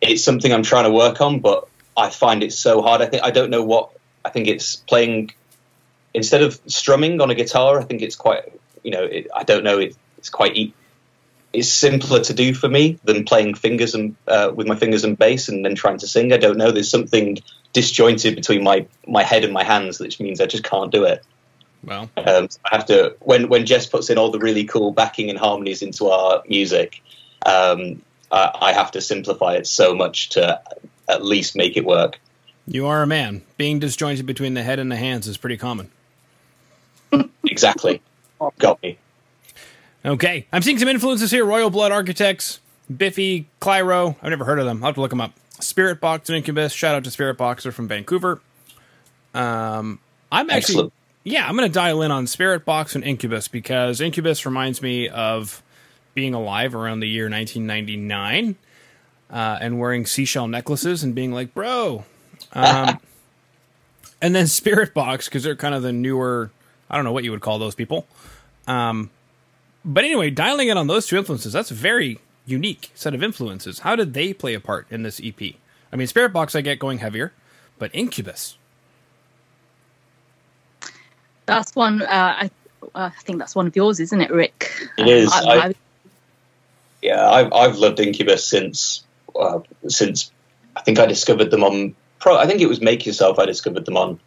it's 0.00 0.22
something 0.22 0.52
I'm 0.52 0.62
trying 0.62 0.84
to 0.84 0.90
work 0.90 1.22
on. 1.22 1.40
But 1.40 1.68
I 1.96 2.10
find 2.10 2.42
it 2.42 2.52
so 2.52 2.82
hard. 2.82 3.00
I 3.00 3.06
think 3.06 3.22
I 3.22 3.30
don't 3.30 3.50
know 3.50 3.62
what. 3.62 3.90
I 4.24 4.30
think 4.30 4.46
it's 4.46 4.76
playing 4.76 5.30
instead 6.12 6.42
of 6.42 6.60
strumming 6.66 7.20
on 7.22 7.30
a 7.30 7.34
guitar. 7.34 7.80
I 7.80 7.84
think 7.84 8.02
it's 8.02 8.16
quite. 8.16 8.42
You 8.82 8.90
know, 8.90 9.04
it, 9.04 9.28
I 9.34 9.42
don't 9.44 9.64
know. 9.64 9.78
It, 9.78 9.96
it's 10.18 10.28
quite. 10.28 10.54
It's 11.52 11.68
simpler 11.72 12.20
to 12.20 12.34
do 12.34 12.52
for 12.54 12.68
me 12.68 12.98
than 13.04 13.24
playing 13.24 13.54
fingers 13.54 13.94
and 13.94 14.14
uh, 14.26 14.52
with 14.54 14.66
my 14.66 14.76
fingers 14.76 15.04
and 15.04 15.16
bass 15.16 15.48
and 15.48 15.64
then 15.64 15.74
trying 15.74 15.98
to 15.98 16.06
sing. 16.06 16.32
I 16.32 16.36
don't 16.36 16.58
know. 16.58 16.70
There's 16.70 16.90
something 16.90 17.38
disjointed 17.72 18.34
between 18.36 18.62
my 18.62 18.86
my 19.06 19.22
head 19.22 19.44
and 19.44 19.52
my 19.52 19.64
hands, 19.64 19.98
which 19.98 20.20
means 20.20 20.40
I 20.40 20.46
just 20.46 20.64
can't 20.64 20.92
do 20.92 21.04
it. 21.04 21.24
Well, 21.84 22.10
Um, 22.16 22.48
I 22.64 22.76
have 22.76 22.86
to 22.86 23.16
when 23.20 23.48
when 23.48 23.64
Jess 23.64 23.86
puts 23.86 24.10
in 24.10 24.18
all 24.18 24.30
the 24.30 24.38
really 24.38 24.64
cool 24.64 24.90
backing 24.90 25.30
and 25.30 25.38
harmonies 25.38 25.80
into 25.80 26.08
our 26.08 26.42
music. 26.48 27.00
Um, 27.46 28.02
I, 28.30 28.50
I 28.60 28.72
have 28.72 28.90
to 28.90 29.00
simplify 29.00 29.54
it 29.54 29.66
so 29.66 29.94
much 29.94 30.30
to 30.30 30.60
at 31.08 31.24
least 31.24 31.56
make 31.56 31.76
it 31.78 31.84
work. 31.84 32.20
you 32.66 32.86
are 32.86 33.02
a 33.02 33.06
man. 33.06 33.42
Being 33.56 33.78
disjointed 33.78 34.26
between 34.26 34.52
the 34.52 34.62
head 34.62 34.78
and 34.78 34.92
the 34.92 34.96
hands 34.96 35.26
is 35.26 35.38
pretty 35.38 35.56
common. 35.56 35.90
Exactly, 37.44 38.02
got 38.58 38.82
me. 38.82 38.98
Okay, 40.08 40.46
I'm 40.54 40.62
seeing 40.62 40.78
some 40.78 40.88
influences 40.88 41.30
here. 41.30 41.44
Royal 41.44 41.68
Blood 41.68 41.92
Architects, 41.92 42.60
Biffy 42.94 43.46
Clyro. 43.60 44.16
I've 44.22 44.30
never 44.30 44.46
heard 44.46 44.58
of 44.58 44.64
them. 44.64 44.82
I'll 44.82 44.88
have 44.88 44.94
to 44.94 45.02
look 45.02 45.10
them 45.10 45.20
up. 45.20 45.34
Spiritbox 45.60 46.28
and 46.28 46.36
Incubus. 46.36 46.72
Shout 46.72 46.94
out 46.94 47.04
to 47.04 47.10
Spirit 47.10 47.36
Boxer 47.36 47.72
from 47.72 47.88
Vancouver. 47.88 48.40
Um, 49.34 50.00
I'm 50.32 50.48
actually, 50.48 50.76
Excellent. 50.76 50.92
yeah, 51.24 51.46
I'm 51.46 51.54
going 51.56 51.68
to 51.68 51.74
dial 51.74 52.00
in 52.00 52.10
on 52.10 52.24
Spiritbox 52.24 52.94
and 52.94 53.04
Incubus 53.04 53.48
because 53.48 54.00
Incubus 54.00 54.46
reminds 54.46 54.80
me 54.80 55.10
of 55.10 55.62
being 56.14 56.32
alive 56.32 56.74
around 56.74 57.00
the 57.00 57.08
year 57.08 57.24
1999 57.24 58.56
uh, 59.30 59.58
and 59.60 59.78
wearing 59.78 60.06
seashell 60.06 60.48
necklaces 60.48 61.04
and 61.04 61.14
being 61.14 61.32
like, 61.32 61.52
bro. 61.52 62.06
Um, 62.54 62.98
and 64.22 64.34
then 64.34 64.46
Spiritbox 64.46 65.26
because 65.26 65.42
they're 65.42 65.54
kind 65.54 65.74
of 65.74 65.82
the 65.82 65.92
newer. 65.92 66.50
I 66.88 66.96
don't 66.96 67.04
know 67.04 67.12
what 67.12 67.24
you 67.24 67.30
would 67.30 67.42
call 67.42 67.58
those 67.58 67.74
people. 67.74 68.06
Um, 68.66 69.10
but 69.84 70.04
anyway, 70.04 70.30
dialing 70.30 70.68
in 70.68 70.76
on 70.76 70.86
those 70.86 71.06
two 71.06 71.16
influences, 71.16 71.52
that's 71.52 71.70
a 71.70 71.74
very 71.74 72.18
unique 72.46 72.90
set 72.94 73.14
of 73.14 73.22
influences. 73.22 73.80
How 73.80 73.94
did 73.96 74.14
they 74.14 74.32
play 74.32 74.54
a 74.54 74.60
part 74.60 74.86
in 74.90 75.02
this 75.02 75.20
EP? 75.22 75.40
I 75.92 75.96
mean, 75.96 76.06
Spiritbox, 76.08 76.54
I 76.56 76.60
get 76.60 76.78
going 76.78 76.98
heavier, 76.98 77.32
but 77.78 77.90
Incubus. 77.94 78.56
That's 81.46 81.74
one. 81.74 82.02
Uh, 82.02 82.06
I, 82.10 82.50
I 82.94 83.08
think 83.10 83.38
that's 83.38 83.54
one 83.54 83.66
of 83.66 83.74
yours, 83.76 84.00
isn't 84.00 84.20
it, 84.20 84.30
Rick? 84.30 84.70
It 84.98 85.08
is. 85.08 85.32
I, 85.32 85.38
I- 85.40 85.66
I, 85.68 85.74
Yeah, 87.02 87.28
I've 87.28 87.52
I've 87.52 87.76
loved 87.76 88.00
Incubus 88.00 88.46
since 88.46 89.04
uh, 89.38 89.60
since 89.88 90.30
I 90.76 90.82
think 90.82 90.98
I 90.98 91.06
discovered 91.06 91.50
them 91.50 91.64
on. 91.64 91.94
Pro, 92.20 92.36
I 92.36 92.46
think 92.46 92.60
it 92.60 92.66
was 92.66 92.80
Make 92.80 93.06
Yourself. 93.06 93.38
I 93.38 93.46
discovered 93.46 93.84
them 93.86 93.96
on, 93.96 94.18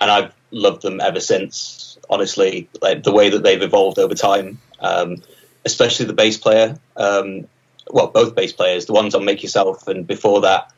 and 0.00 0.10
I've 0.10 0.34
loved 0.50 0.82
them 0.82 1.00
ever 1.00 1.20
since. 1.20 1.96
Honestly, 2.10 2.68
like 2.82 3.02
the 3.04 3.12
way 3.12 3.30
that 3.30 3.42
they've 3.42 3.62
evolved 3.62 3.98
over 3.98 4.14
time, 4.14 4.60
um, 4.80 5.16
especially 5.64 6.06
the 6.06 6.12
bass 6.12 6.36
player. 6.38 6.78
Um, 6.96 7.46
well, 7.90 8.08
both 8.08 8.34
bass 8.34 8.52
players, 8.52 8.86
the 8.86 8.92
ones 8.92 9.14
on 9.14 9.24
Make 9.24 9.42
Yourself, 9.42 9.86
and 9.88 10.06
before 10.06 10.42
that, 10.42 10.72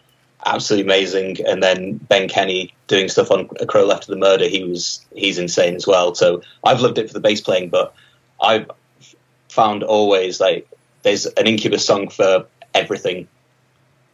absolutely 0.45 0.85
amazing. 0.85 1.47
And 1.47 1.63
then 1.63 1.97
Ben 1.97 2.29
Kenny 2.29 2.75
doing 2.87 3.09
stuff 3.09 3.31
on 3.31 3.49
A 3.61 3.67
Crow 3.67 3.87
Left 3.87 4.05
of 4.05 4.11
the 4.11 4.17
Murder. 4.17 4.47
He 4.47 4.65
was 4.65 5.05
he's 5.15 5.39
insane 5.39 5.75
as 5.75 5.87
well. 5.87 6.15
So 6.15 6.43
I've 6.65 6.81
loved 6.81 6.99
it 6.99 7.09
for 7.09 7.15
the 7.15 7.21
bass 7.21 7.41
playing, 7.41 7.71
but 7.71 7.95
I've 8.41 8.71
found 9.49 9.83
always 9.83 10.41
like 10.41 10.69
there's 11.03 11.27
an 11.27 11.47
Incubus 11.47 11.85
song 11.85 12.09
for 12.09 12.47
everything, 12.75 13.29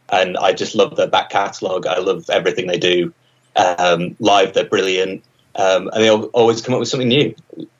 and 0.09 0.37
I 0.37 0.53
just 0.53 0.75
love 0.75 0.95
their 0.95 1.07
back 1.07 1.29
catalogue. 1.29 1.87
I 1.87 1.99
love 1.99 2.29
everything 2.29 2.67
they 2.67 2.79
do. 2.79 3.13
Um, 3.55 4.17
live, 4.19 4.53
they're 4.53 4.65
brilliant, 4.65 5.23
um, 5.55 5.89
and 5.93 6.03
they 6.03 6.09
always 6.09 6.61
come 6.61 6.73
up 6.73 6.79
with 6.79 6.89
something 6.89 7.07
new. 7.07 7.35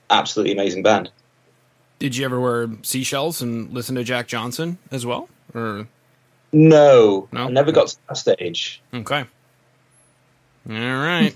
Absolutely 0.10 0.54
amazing 0.54 0.84
band. 0.84 1.10
Did 2.00 2.16
you 2.16 2.26
ever 2.26 2.40
wear 2.40 2.68
seashells 2.84 3.42
and 3.42 3.72
listen 3.74 3.96
to 3.96 4.04
Jack 4.04 4.28
Johnson 4.28 4.78
as 4.92 5.06
well? 5.06 5.30
Or 5.54 5.88
No, 6.52 7.28
No? 7.32 7.46
I 7.46 7.50
never 7.50 7.72
got 7.72 7.88
to 7.90 7.98
that 8.10 8.18
stage. 8.18 8.82
okay, 8.94 9.26
all 10.70 10.76
right, 10.76 11.34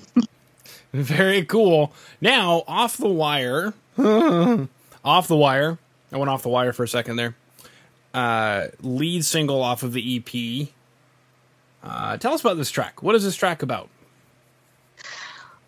very 0.93 1.45
cool. 1.45 1.93
Now 2.21 2.63
off 2.67 2.97
the 2.97 3.07
wire, 3.07 3.73
off 3.97 5.27
the 5.27 5.35
wire. 5.35 5.77
I 6.11 6.17
went 6.17 6.29
off 6.29 6.41
the 6.43 6.49
wire 6.49 6.73
for 6.73 6.83
a 6.83 6.87
second 6.87 7.15
there. 7.17 7.35
Uh, 8.13 8.67
lead 8.81 9.23
single 9.23 9.61
off 9.61 9.83
of 9.83 9.93
the 9.93 10.17
EP. 10.17 10.69
Uh, 11.83 12.17
tell 12.17 12.33
us 12.33 12.41
about 12.41 12.57
this 12.57 12.71
track. 12.71 13.03
What 13.03 13.13
is 13.15 13.23
this 13.23 13.35
track 13.35 13.61
about? 13.61 13.87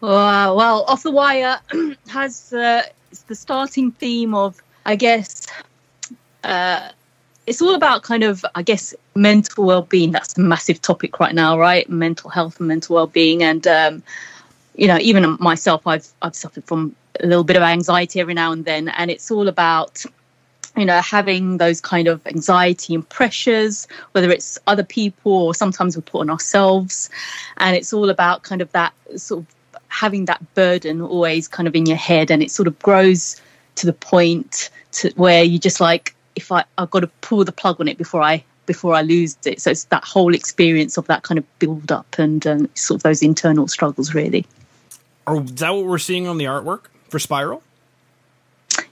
Uh, 0.01 0.51
well, 0.57 0.83
Off 0.88 1.03
the 1.03 1.12
Wire 1.12 1.60
has 2.07 2.51
uh, 2.51 2.81
it's 3.12 3.21
the 3.24 3.36
starting 3.36 3.91
theme 3.91 4.33
of, 4.33 4.60
I 4.85 4.95
guess, 4.95 5.47
uh, 6.43 6.89
it's 7.47 7.61
all 7.61 7.75
about 7.75 8.03
kind 8.03 8.23
of, 8.23 8.45
I 8.55 8.61
guess, 8.61 8.93
mental 9.15 9.65
well 9.65 9.81
being. 9.81 10.11
That's 10.11 10.38
a 10.38 10.41
massive 10.41 10.81
topic 10.81 11.19
right 11.19 11.33
now, 11.33 11.57
right? 11.57 11.89
Mental 11.89 12.29
health 12.29 12.59
and 12.59 12.67
mental 12.67 12.95
well 12.95 13.07
being. 13.07 13.43
And, 13.43 13.65
um, 13.67 14.03
you 14.75 14.88
know, 14.88 14.97
even 15.00 15.38
myself, 15.39 15.85
I've, 15.85 16.07
I've 16.21 16.35
suffered 16.35 16.65
from 16.65 16.95
a 17.19 17.27
little 17.27 17.43
bit 17.43 17.57
of 17.57 17.63
anxiety 17.63 18.19
every 18.19 18.33
now 18.33 18.51
and 18.51 18.65
then. 18.65 18.89
And 18.89 19.11
it's 19.11 19.31
all 19.31 19.47
about, 19.47 20.03
you 20.77 20.85
know, 20.85 21.01
having 21.01 21.57
those 21.57 21.81
kind 21.81 22.07
of 22.07 22.25
anxiety 22.27 22.95
and 22.95 23.07
pressures, 23.09 23.88
whether 24.13 24.29
it's 24.29 24.57
other 24.67 24.83
people 24.83 25.33
or 25.33 25.55
sometimes 25.55 25.95
we 25.95 26.03
put 26.03 26.21
on 26.21 26.29
ourselves. 26.29 27.09
And 27.57 27.75
it's 27.75 27.91
all 27.91 28.09
about 28.09 28.43
kind 28.43 28.61
of 28.61 28.71
that 28.71 28.93
sort 29.17 29.41
of 29.41 29.47
having 29.89 30.25
that 30.25 30.41
burden 30.55 31.01
always 31.01 31.47
kind 31.47 31.67
of 31.67 31.75
in 31.75 31.85
your 31.85 31.97
head 31.97 32.31
and 32.31 32.41
it 32.41 32.50
sort 32.50 32.67
of 32.67 32.79
grows 32.79 33.41
to 33.75 33.86
the 33.86 33.94
point 33.94 34.70
to 34.94 35.12
where 35.16 35.44
you 35.44 35.60
just 35.60 35.80
like 35.80 36.16
if 36.36 36.51
I 36.51 36.63
I've 36.78 36.92
got 36.92 37.01
to 37.01 37.08
pull 37.22 37.44
the 37.44 37.51
plug 37.51 37.80
on 37.80 37.88
it 37.88 37.98
before 37.98 38.22
I 38.22 38.44
before 38.66 38.94
I 38.94 39.01
lose 39.01 39.38
it. 39.46 39.62
So 39.62 39.72
it's 39.72 39.86
that 39.86 40.04
whole 40.04 40.34
experience 40.34 40.98
of 40.98 41.08
that 41.08 41.24
kind 41.24 41.38
of 41.38 41.60
build 41.60 41.92
up 41.92 42.16
and 42.18 42.46
um, 42.48 42.70
sort 42.75 43.00
of 43.00 43.04
those 43.04 43.22
internal 43.22 43.68
struggles 43.68 44.13
really. 44.13 44.46
Or 45.28 45.42
is 45.42 45.56
that 45.56 45.72
what 45.72 45.86
we're 45.86 45.98
seeing 45.98 46.28
on 46.28 46.38
the 46.38 46.46
artwork 46.46 46.86
for 47.10 47.20
Spiral? 47.20 47.63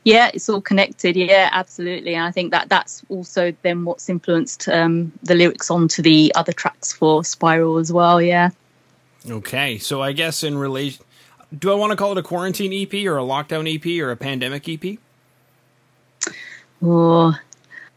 Yeah, 0.03 0.31
it's 0.33 0.49
all 0.49 0.61
connected. 0.61 1.15
Yeah, 1.15 1.49
absolutely. 1.51 2.15
And 2.15 2.25
I 2.25 2.31
think 2.31 2.51
that 2.51 2.69
that's 2.69 3.03
also 3.09 3.53
then 3.61 3.85
what's 3.85 4.09
influenced 4.09 4.67
um, 4.67 5.11
the 5.23 5.35
lyrics 5.35 5.69
onto 5.69 6.01
the 6.01 6.31
other 6.35 6.51
tracks 6.51 6.91
for 6.91 7.23
Spiral 7.23 7.77
as 7.77 7.91
well. 7.91 8.21
Yeah. 8.21 8.49
Okay, 9.29 9.77
so 9.77 10.01
I 10.01 10.13
guess 10.13 10.43
in 10.43 10.57
relation, 10.57 11.03
do 11.57 11.71
I 11.71 11.75
want 11.75 11.91
to 11.91 11.95
call 11.95 12.11
it 12.11 12.17
a 12.17 12.23
quarantine 12.23 12.73
EP 12.73 12.93
or 13.05 13.17
a 13.17 13.21
lockdown 13.21 13.73
EP 13.73 14.01
or 14.01 14.11
a 14.11 14.17
pandemic 14.17 14.67
EP? 14.69 14.97
Or 16.81 17.39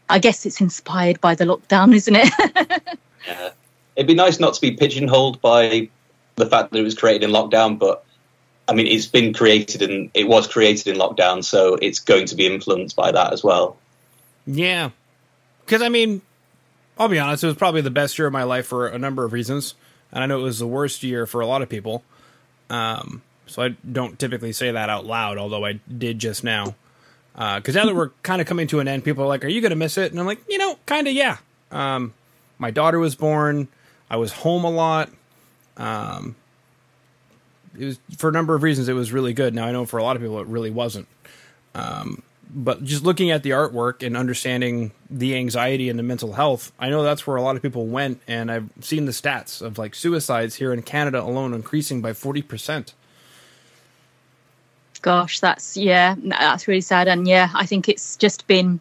I 0.09 0.19
guess 0.19 0.45
it's 0.45 0.59
inspired 0.59 1.21
by 1.21 1.35
the 1.35 1.45
lockdown, 1.45 1.93
isn't 1.95 2.15
it? 2.15 2.99
Yeah. 3.27 3.51
It'd 3.95 4.07
be 4.07 4.15
nice 4.15 4.39
not 4.39 4.55
to 4.55 4.61
be 4.61 4.71
pigeonholed 4.71 5.39
by 5.41 5.89
the 6.35 6.45
fact 6.47 6.71
that 6.71 6.79
it 6.79 6.83
was 6.83 6.95
created 6.95 7.23
in 7.23 7.29
lockdown, 7.29 7.77
but 7.77 8.03
I 8.67 8.73
mean, 8.73 8.87
it's 8.87 9.05
been 9.05 9.33
created 9.33 9.81
and 9.81 10.09
it 10.13 10.27
was 10.27 10.47
created 10.47 10.87
in 10.87 10.95
lockdown, 10.95 11.43
so 11.43 11.75
it's 11.75 11.99
going 11.99 12.25
to 12.27 12.35
be 12.35 12.47
influenced 12.47 12.95
by 12.95 13.11
that 13.11 13.33
as 13.33 13.43
well. 13.43 13.77
Yeah, 14.47 14.89
because 15.65 15.81
I 15.81 15.89
mean, 15.89 16.21
I'll 16.97 17.07
be 17.07 17.19
honest, 17.19 17.43
it 17.43 17.47
was 17.47 17.55
probably 17.55 17.81
the 17.81 17.91
best 17.91 18.17
year 18.17 18.27
of 18.27 18.33
my 18.33 18.43
life 18.43 18.65
for 18.65 18.87
a 18.87 18.97
number 18.97 19.23
of 19.23 19.31
reasons, 19.31 19.75
and 20.11 20.23
I 20.23 20.27
know 20.27 20.39
it 20.39 20.43
was 20.43 20.59
the 20.59 20.67
worst 20.67 21.03
year 21.03 21.25
for 21.25 21.41
a 21.41 21.45
lot 21.45 21.61
of 21.61 21.69
people. 21.69 22.03
Um, 22.69 23.21
so 23.45 23.61
I 23.61 23.69
don't 23.91 24.17
typically 24.17 24.53
say 24.53 24.71
that 24.71 24.89
out 24.89 25.05
loud, 25.05 25.37
although 25.37 25.65
I 25.65 25.79
did 25.97 26.19
just 26.19 26.43
now. 26.43 26.75
Because 27.33 27.75
now 27.75 27.85
that 27.85 27.95
we're 27.95 28.09
kind 28.21 28.41
of 28.41 28.47
coming 28.47 28.67
to 28.67 28.79
an 28.79 28.87
end, 28.87 29.03
people 29.03 29.23
are 29.23 29.27
like, 29.27 29.43
"Are 29.43 29.47
you 29.47 29.59
going 29.59 29.71
to 29.71 29.75
miss 29.75 29.97
it?" 29.97 30.11
And 30.11 30.19
I'm 30.19 30.27
like, 30.27 30.39
you 30.47 30.57
know, 30.57 30.77
kind 30.85 31.07
of, 31.07 31.13
yeah. 31.13 31.37
Um, 31.71 32.13
my 32.59 32.69
daughter 32.69 32.99
was 32.99 33.15
born. 33.15 33.67
I 34.09 34.17
was 34.17 34.31
home 34.31 34.63
a 34.63 34.69
lot. 34.69 35.09
Um, 35.77 36.35
it 37.77 37.85
was 37.85 37.99
for 38.17 38.29
a 38.29 38.31
number 38.31 38.53
of 38.53 38.61
reasons. 38.61 38.87
It 38.87 38.93
was 38.93 39.11
really 39.11 39.33
good. 39.33 39.55
Now 39.55 39.65
I 39.65 39.71
know 39.71 39.85
for 39.85 39.97
a 39.97 40.03
lot 40.03 40.15
of 40.15 40.21
people 40.21 40.39
it 40.39 40.47
really 40.47 40.69
wasn't. 40.69 41.07
Um, 41.73 42.21
but 42.55 42.83
just 42.83 43.03
looking 43.03 43.31
at 43.31 43.41
the 43.41 43.49
artwork 43.49 44.05
and 44.05 44.15
understanding 44.15 44.91
the 45.09 45.35
anxiety 45.35 45.89
and 45.89 45.97
the 45.97 46.03
mental 46.03 46.33
health, 46.33 46.71
I 46.77 46.89
know 46.89 47.01
that's 47.01 47.25
where 47.25 47.35
a 47.35 47.41
lot 47.41 47.55
of 47.55 47.63
people 47.63 47.87
went. 47.87 48.21
And 48.27 48.51
I've 48.51 48.69
seen 48.81 49.05
the 49.05 49.11
stats 49.11 49.59
of 49.59 49.79
like 49.79 49.95
suicides 49.95 50.55
here 50.55 50.71
in 50.71 50.83
Canada 50.83 51.19
alone 51.19 51.55
increasing 51.55 51.99
by 51.99 52.13
forty 52.13 52.43
percent. 52.43 52.93
Gosh, 55.03 55.41
that's 55.41 55.77
yeah, 55.77 56.15
that's 56.17 56.67
really 56.67 56.81
sad. 56.81 57.07
And 57.07 57.27
yeah, 57.27 57.49
I 57.53 57.65
think 57.65 57.89
it's 57.89 58.15
just 58.15 58.47
been 58.47 58.79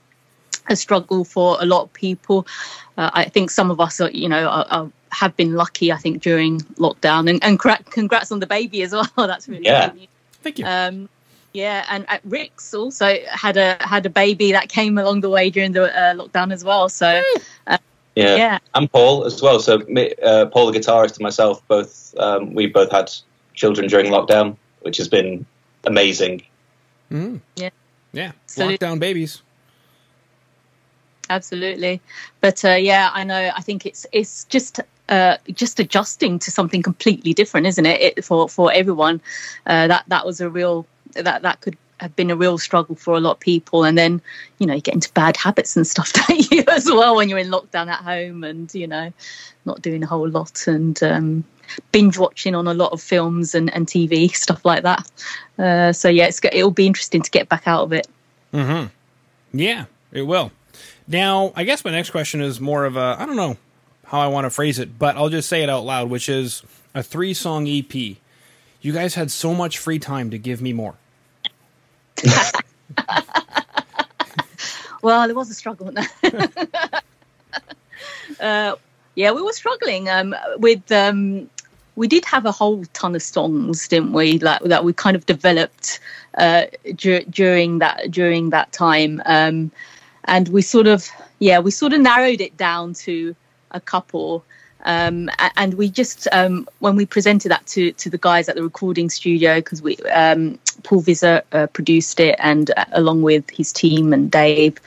a 0.68 0.76
struggle 0.76 1.24
for 1.24 1.58
a 1.60 1.66
lot 1.66 1.82
of 1.82 1.92
people. 1.92 2.46
Uh, 2.96 3.10
I 3.12 3.24
think 3.24 3.50
some 3.50 3.72
of 3.72 3.80
us 3.80 4.00
are, 4.00 4.10
you 4.10 4.28
know, 4.28 4.46
are, 4.46 4.66
are, 4.70 4.90
have 5.10 5.36
been 5.36 5.54
lucky. 5.54 5.90
I 5.92 5.96
think 5.96 6.22
during 6.22 6.60
lockdown, 6.78 7.28
and, 7.28 7.42
and 7.42 7.58
congrats 7.58 8.30
on 8.30 8.38
the 8.38 8.46
baby 8.46 8.82
as 8.82 8.92
well. 8.92 9.10
that's 9.16 9.48
really 9.48 9.64
Yeah. 9.64 9.88
good. 9.90 10.08
Thank 10.44 10.58
you. 10.60 10.64
Um, 10.64 11.08
yeah, 11.52 11.84
and 11.90 12.06
uh, 12.08 12.18
Rick's 12.24 12.72
also 12.72 13.18
had 13.28 13.56
a 13.56 13.76
had 13.80 14.06
a 14.06 14.10
baby 14.10 14.52
that 14.52 14.68
came 14.68 14.98
along 14.98 15.22
the 15.22 15.28
way 15.28 15.50
during 15.50 15.72
the 15.72 15.84
uh, 15.92 16.14
lockdown 16.14 16.52
as 16.52 16.64
well. 16.64 16.88
So 16.88 17.20
Yeah. 18.14 18.36
yeah, 18.36 18.58
And 18.74 18.92
Paul 18.92 19.24
as 19.24 19.42
well. 19.42 19.58
So 19.58 19.78
me- 19.88 20.14
uh, 20.22 20.46
Paul, 20.46 20.70
the 20.70 20.78
guitarist, 20.78 21.14
and 21.16 21.20
myself, 21.20 21.60
both 21.66 22.14
um, 22.18 22.54
we 22.54 22.66
both 22.68 22.92
had 22.92 23.10
children 23.54 23.88
during 23.88 24.12
lockdown, 24.12 24.56
which 24.82 24.98
has 24.98 25.08
been 25.08 25.44
amazing. 25.84 26.42
Mhm. 27.10 27.40
Yeah. 27.56 27.70
yeah, 28.12 28.32
So- 28.46 28.68
lockdown 28.68 28.98
babies. 28.98 29.42
absolutely. 31.30 32.00
But 32.40 32.64
uh, 32.64 32.70
yeah, 32.74 33.10
I 33.12 33.24
know. 33.24 33.50
I 33.56 33.60
think 33.62 33.86
it's 33.86 34.06
it's 34.12 34.44
just 34.44 34.80
uh, 35.08 35.36
just 35.52 35.80
adjusting 35.80 36.38
to 36.40 36.50
something 36.50 36.82
completely 36.82 37.32
different, 37.34 37.66
isn't 37.66 37.86
it? 37.86 38.00
it 38.00 38.24
for 38.24 38.48
for 38.48 38.72
everyone, 38.72 39.20
uh, 39.66 39.86
that 39.88 40.04
that 40.08 40.26
was 40.26 40.40
a 40.40 40.48
real 40.50 40.86
that 41.14 41.42
that 41.42 41.60
could 41.60 41.76
have 42.00 42.16
been 42.16 42.30
a 42.32 42.36
real 42.36 42.58
struggle 42.58 42.96
for 42.96 43.14
a 43.14 43.20
lot 43.20 43.32
of 43.32 43.40
people. 43.40 43.84
And 43.84 43.96
then, 43.96 44.20
you 44.58 44.66
know, 44.66 44.74
you 44.74 44.80
get 44.80 44.94
into 44.94 45.12
bad 45.12 45.36
habits 45.36 45.76
and 45.76 45.86
stuff, 45.86 46.12
don't 46.28 46.50
you, 46.50 46.64
as 46.68 46.86
well, 46.86 47.14
when 47.14 47.28
you're 47.28 47.38
in 47.38 47.48
lockdown 47.50 47.86
at 47.88 48.00
home 48.00 48.42
and, 48.42 48.74
you 48.74 48.88
know, 48.88 49.12
not 49.66 49.82
doing 49.82 50.02
a 50.02 50.06
whole 50.06 50.28
lot 50.28 50.66
and 50.66 51.00
um, 51.04 51.44
binge 51.92 52.18
watching 52.18 52.54
on 52.54 52.66
a 52.66 52.74
lot 52.74 52.92
of 52.92 53.00
films 53.00 53.54
and, 53.54 53.72
and 53.74 53.86
TV, 53.86 54.30
stuff 54.34 54.64
like 54.64 54.82
that. 54.82 55.10
Uh, 55.58 55.92
so, 55.92 56.08
yeah, 56.08 56.26
it's, 56.26 56.40
it'll 56.44 56.70
be 56.70 56.86
interesting 56.86 57.22
to 57.22 57.30
get 57.30 57.48
back 57.48 57.66
out 57.66 57.84
of 57.84 57.92
it. 57.92 58.06
Mm-hmm. 58.52 59.58
Yeah, 59.58 59.86
it 60.12 60.22
will. 60.22 60.52
Now, 61.08 61.52
I 61.56 61.64
guess 61.64 61.84
my 61.84 61.90
next 61.90 62.10
question 62.10 62.40
is 62.40 62.60
more 62.60 62.84
of 62.84 62.96
a, 62.96 63.16
I 63.18 63.26
don't 63.26 63.36
know 63.36 63.56
how 64.06 64.20
I 64.20 64.28
want 64.28 64.44
to 64.44 64.50
phrase 64.50 64.78
it, 64.78 64.98
but 64.98 65.16
I'll 65.16 65.30
just 65.30 65.48
say 65.48 65.62
it 65.62 65.68
out 65.68 65.84
loud, 65.84 66.10
which 66.10 66.28
is 66.28 66.62
a 66.94 67.02
three 67.02 67.34
song 67.34 67.66
EP. 67.66 67.94
You 67.94 68.92
guys 68.92 69.14
had 69.14 69.30
so 69.30 69.54
much 69.54 69.78
free 69.78 69.98
time 69.98 70.30
to 70.30 70.38
give 70.38 70.60
me 70.60 70.72
more. 70.72 70.94
well, 75.02 75.26
there 75.26 75.34
was 75.34 75.50
a 75.50 75.54
struggle. 75.54 75.90
uh, 78.40 78.74
yeah, 79.14 79.30
we 79.30 79.42
were 79.42 79.52
struggling 79.52 80.08
um, 80.08 80.34
with. 80.58 80.90
Um, 80.90 81.48
we 81.96 82.08
did 82.08 82.24
have 82.24 82.46
a 82.46 82.52
whole 82.52 82.84
ton 82.92 83.14
of 83.14 83.22
songs, 83.22 83.88
didn't 83.88 84.12
we? 84.12 84.38
Like 84.38 84.62
that 84.62 84.84
we 84.84 84.92
kind 84.92 85.16
of 85.16 85.26
developed 85.26 86.00
uh, 86.38 86.64
dur- 86.96 87.24
during 87.28 87.78
that 87.80 88.10
during 88.10 88.50
that 88.50 88.72
time, 88.72 89.22
um, 89.26 89.70
and 90.24 90.48
we 90.48 90.62
sort 90.62 90.86
of 90.86 91.08
yeah 91.38 91.58
we 91.58 91.70
sort 91.70 91.92
of 91.92 92.00
narrowed 92.00 92.40
it 92.40 92.56
down 92.56 92.94
to 92.94 93.34
a 93.72 93.80
couple. 93.80 94.44
Um, 94.84 95.30
and 95.56 95.74
we 95.74 95.88
just 95.88 96.26
um, 96.32 96.66
when 96.80 96.96
we 96.96 97.06
presented 97.06 97.50
that 97.50 97.64
to 97.66 97.92
to 97.92 98.10
the 98.10 98.18
guys 98.18 98.48
at 98.48 98.56
the 98.56 98.64
recording 98.64 99.10
studio 99.10 99.56
because 99.56 99.80
we 99.80 99.96
um, 100.10 100.58
Paul 100.82 101.02
Visser 101.02 101.42
uh, 101.52 101.68
produced 101.68 102.18
it 102.18 102.34
and 102.40 102.72
uh, 102.76 102.86
along 102.90 103.22
with 103.22 103.48
his 103.50 103.72
team 103.72 104.12
and 104.12 104.28
Dave, 104.28 104.78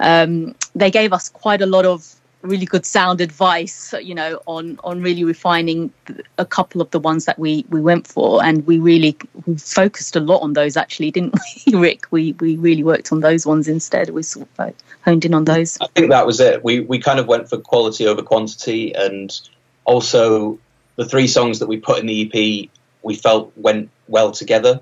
um, 0.00 0.54
they 0.74 0.90
gave 0.90 1.12
us 1.12 1.28
quite 1.28 1.60
a 1.60 1.66
lot 1.66 1.84
of 1.84 2.14
really 2.42 2.66
good 2.66 2.84
sound 2.84 3.20
advice 3.20 3.94
you 4.02 4.14
know 4.14 4.40
on 4.46 4.78
on 4.82 5.00
really 5.00 5.24
refining 5.24 5.92
a 6.38 6.44
couple 6.44 6.80
of 6.80 6.90
the 6.90 6.98
ones 6.98 7.24
that 7.24 7.38
we 7.38 7.64
we 7.70 7.80
went 7.80 8.06
for. 8.06 8.42
And 8.44 8.66
we 8.66 8.78
really 8.78 9.16
we 9.46 9.56
focused 9.56 10.16
a 10.16 10.20
lot 10.20 10.40
on 10.40 10.52
those 10.52 10.76
actually 10.76 11.10
didn't 11.10 11.34
we 11.66 11.74
rick? 11.78 12.06
We 12.10 12.32
we 12.34 12.56
really 12.56 12.84
worked 12.84 13.12
on 13.12 13.20
those 13.20 13.46
ones 13.46 13.68
instead. 13.68 14.10
We 14.10 14.22
sort 14.22 14.48
of 14.58 14.74
honed 15.04 15.24
in 15.24 15.34
on 15.34 15.44
those. 15.44 15.78
I 15.80 15.86
think 15.94 16.10
that 16.10 16.26
was 16.26 16.40
it. 16.40 16.64
We 16.64 16.80
we 16.80 16.98
kind 16.98 17.18
of 17.18 17.26
went 17.26 17.48
for 17.48 17.58
quality 17.58 18.06
over 18.06 18.22
quantity. 18.22 18.94
And 18.94 19.38
also 19.84 20.58
the 20.96 21.08
three 21.08 21.26
songs 21.26 21.60
that 21.60 21.68
we 21.68 21.78
put 21.78 21.98
in 21.98 22.06
the 22.06 22.22
ep 22.22 22.70
we 23.02 23.14
felt 23.14 23.52
went 23.56 23.90
well 24.08 24.32
together. 24.32 24.80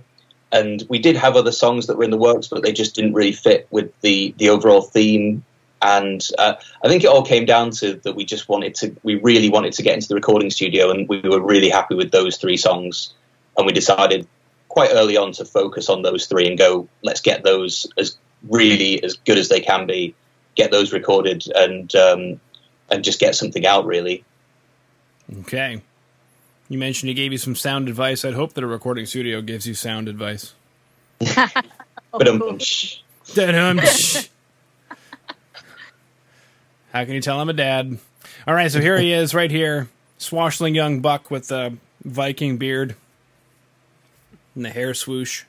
And 0.52 0.84
we 0.88 0.98
did 0.98 1.16
have 1.16 1.36
other 1.36 1.52
songs 1.52 1.86
that 1.86 1.96
were 1.96 2.04
in 2.04 2.10
the 2.10 2.16
works 2.16 2.48
but 2.48 2.62
they 2.62 2.72
just 2.72 2.94
didn't 2.94 3.14
really 3.14 3.32
fit 3.32 3.68
with 3.70 3.92
the 4.00 4.34
the 4.38 4.48
overall 4.48 4.82
theme 4.82 5.44
and 5.82 6.26
uh, 6.38 6.54
I 6.84 6.88
think 6.88 7.04
it 7.04 7.08
all 7.08 7.24
came 7.24 7.44
down 7.44 7.70
to 7.72 7.94
that 8.04 8.14
we 8.14 8.24
just 8.24 8.48
wanted 8.48 8.74
to, 8.76 8.94
we 9.02 9.14
really 9.16 9.48
wanted 9.48 9.72
to 9.74 9.82
get 9.82 9.94
into 9.94 10.08
the 10.08 10.14
recording 10.14 10.50
studio, 10.50 10.90
and 10.90 11.08
we 11.08 11.20
were 11.20 11.40
really 11.40 11.70
happy 11.70 11.94
with 11.94 12.10
those 12.10 12.36
three 12.36 12.56
songs, 12.56 13.12
and 13.56 13.66
we 13.66 13.72
decided 13.72 14.26
quite 14.68 14.90
early 14.92 15.16
on 15.16 15.32
to 15.32 15.44
focus 15.44 15.88
on 15.88 16.02
those 16.02 16.26
three 16.26 16.46
and 16.46 16.58
go, 16.58 16.88
let's 17.02 17.20
get 17.20 17.42
those 17.42 17.86
as 17.98 18.16
really 18.48 19.02
as 19.02 19.14
good 19.14 19.38
as 19.38 19.48
they 19.48 19.60
can 19.60 19.86
be, 19.86 20.14
get 20.54 20.70
those 20.70 20.92
recorded, 20.92 21.44
and 21.54 21.94
um, 21.94 22.40
and 22.90 23.04
just 23.04 23.20
get 23.20 23.34
something 23.34 23.66
out 23.66 23.86
really. 23.86 24.24
Okay. 25.40 25.82
You 26.68 26.78
mentioned 26.78 27.08
he 27.08 27.14
gave 27.14 27.32
you 27.32 27.38
some 27.38 27.56
sound 27.56 27.88
advice. 27.88 28.24
I'd 28.24 28.34
hope 28.34 28.54
that 28.54 28.62
a 28.62 28.66
recording 28.66 29.06
studio 29.06 29.40
gives 29.40 29.66
you 29.66 29.74
sound 29.74 30.08
advice. 30.08 30.54
but 31.18 32.28
um, 32.28 32.40
How 36.92 37.04
can 37.04 37.14
you 37.14 37.20
tell 37.20 37.40
I'm 37.40 37.48
a 37.48 37.52
dad? 37.52 37.98
All 38.46 38.54
right, 38.54 38.70
so 38.70 38.80
here 38.80 38.98
he 38.98 39.12
is, 39.12 39.34
right 39.34 39.50
here, 39.50 39.88
swashing 40.18 40.74
young 40.74 41.00
buck 41.00 41.30
with 41.30 41.48
the 41.48 41.76
Viking 42.04 42.56
beard 42.56 42.96
and 44.54 44.64
the 44.64 44.70
hair 44.70 44.94
swoosh. 44.94 45.44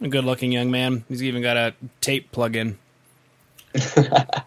A 0.00 0.08
good-looking 0.08 0.50
young 0.50 0.70
man. 0.70 1.04
He's 1.08 1.22
even 1.22 1.42
got 1.42 1.56
a 1.56 1.74
tape 2.00 2.32
plug-in. 2.32 2.78
uh, 3.96 4.40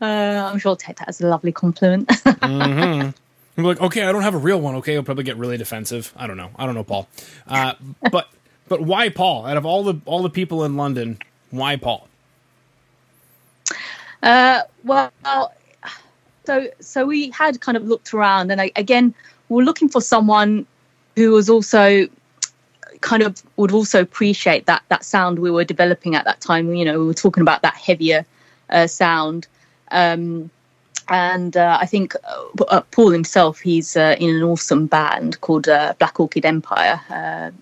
I'm 0.00 0.58
sure 0.58 0.76
take 0.76 0.98
that 0.98 1.08
as 1.08 1.20
a 1.20 1.28
lovely 1.28 1.52
compliment. 1.52 2.08
mm-hmm. 2.08 3.10
I'm 3.56 3.64
like, 3.64 3.80
okay, 3.80 4.04
I 4.04 4.12
don't 4.12 4.22
have 4.22 4.34
a 4.34 4.38
real 4.38 4.60
one. 4.60 4.74
Okay, 4.76 4.92
he'll 4.92 5.02
probably 5.02 5.24
get 5.24 5.36
really 5.36 5.56
defensive. 5.56 6.12
I 6.16 6.26
don't 6.26 6.36
know. 6.36 6.50
I 6.56 6.66
don't 6.66 6.74
know, 6.74 6.84
Paul. 6.84 7.08
Uh, 7.46 7.74
but 8.10 8.28
but 8.68 8.80
why 8.80 9.08
Paul? 9.08 9.46
Out 9.46 9.56
of 9.56 9.66
all 9.66 9.84
the 9.84 10.00
all 10.04 10.22
the 10.22 10.30
people 10.30 10.64
in 10.64 10.76
London, 10.76 11.18
why 11.50 11.76
Paul? 11.76 12.08
Uh, 14.22 14.62
well, 14.84 15.12
so 16.44 16.68
so 16.80 17.06
we 17.06 17.30
had 17.30 17.60
kind 17.60 17.76
of 17.76 17.84
looked 17.86 18.12
around, 18.12 18.50
and 18.50 18.60
I, 18.60 18.72
again, 18.76 19.14
we 19.48 19.56
we're 19.56 19.64
looking 19.64 19.88
for 19.88 20.00
someone 20.00 20.66
who 21.16 21.32
was 21.32 21.48
also 21.50 22.08
kind 23.00 23.22
of 23.22 23.42
would 23.56 23.72
also 23.72 24.00
appreciate 24.00 24.66
that 24.66 24.82
that 24.88 25.04
sound 25.04 25.38
we 25.38 25.50
were 25.50 25.64
developing 25.64 26.14
at 26.14 26.24
that 26.24 26.40
time. 26.40 26.74
You 26.74 26.84
know, 26.84 26.98
we 27.00 27.06
were 27.06 27.14
talking 27.14 27.40
about 27.40 27.62
that 27.62 27.74
heavier 27.74 28.24
uh, 28.70 28.86
sound. 28.86 29.46
Um, 29.90 30.50
and 31.08 31.56
uh, 31.56 31.76
I 31.80 31.86
think 31.86 32.14
uh, 32.14 32.64
uh 32.68 32.82
Paul 32.92 33.10
himself, 33.10 33.58
he's 33.58 33.96
uh, 33.96 34.14
in 34.20 34.30
an 34.30 34.42
awesome 34.42 34.86
band 34.86 35.40
called 35.40 35.68
uh, 35.68 35.94
Black 35.98 36.20
Orchid 36.20 36.44
Empire. 36.44 37.52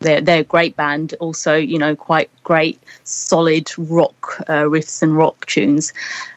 Uh, 0.00 0.04
they're 0.04 0.20
they're 0.20 0.40
a 0.40 0.44
great 0.44 0.76
band, 0.76 1.14
also 1.20 1.54
you 1.56 1.78
know 1.78 1.96
quite 1.96 2.30
great 2.44 2.80
solid 3.04 3.70
rock 3.78 4.36
riffs 4.48 5.02
and 5.02 5.16
rock 5.16 5.46
tunes, 5.46 5.92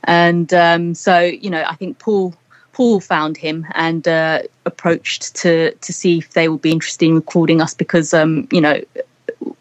and 0.06 0.54
um, 0.54 0.93
so 0.93 1.19
you 1.19 1.50
know 1.50 1.63
I 1.67 1.76
think 1.76 2.00
Paul 2.00 2.34
Paul 2.74 3.00
found 3.00 3.38
him 3.38 3.65
and 3.74 4.08
approached 4.65 5.36
to 5.38 5.74
to 5.74 5.93
see 5.93 6.19
if 6.19 6.34
they 6.34 6.50
would 6.50 6.62
be 6.62 6.71
interested 6.71 7.06
in 7.06 7.15
recording 7.15 7.62
us 7.62 7.74
because 7.74 8.13
um, 8.13 8.47
you 8.52 8.62
know 8.62 8.82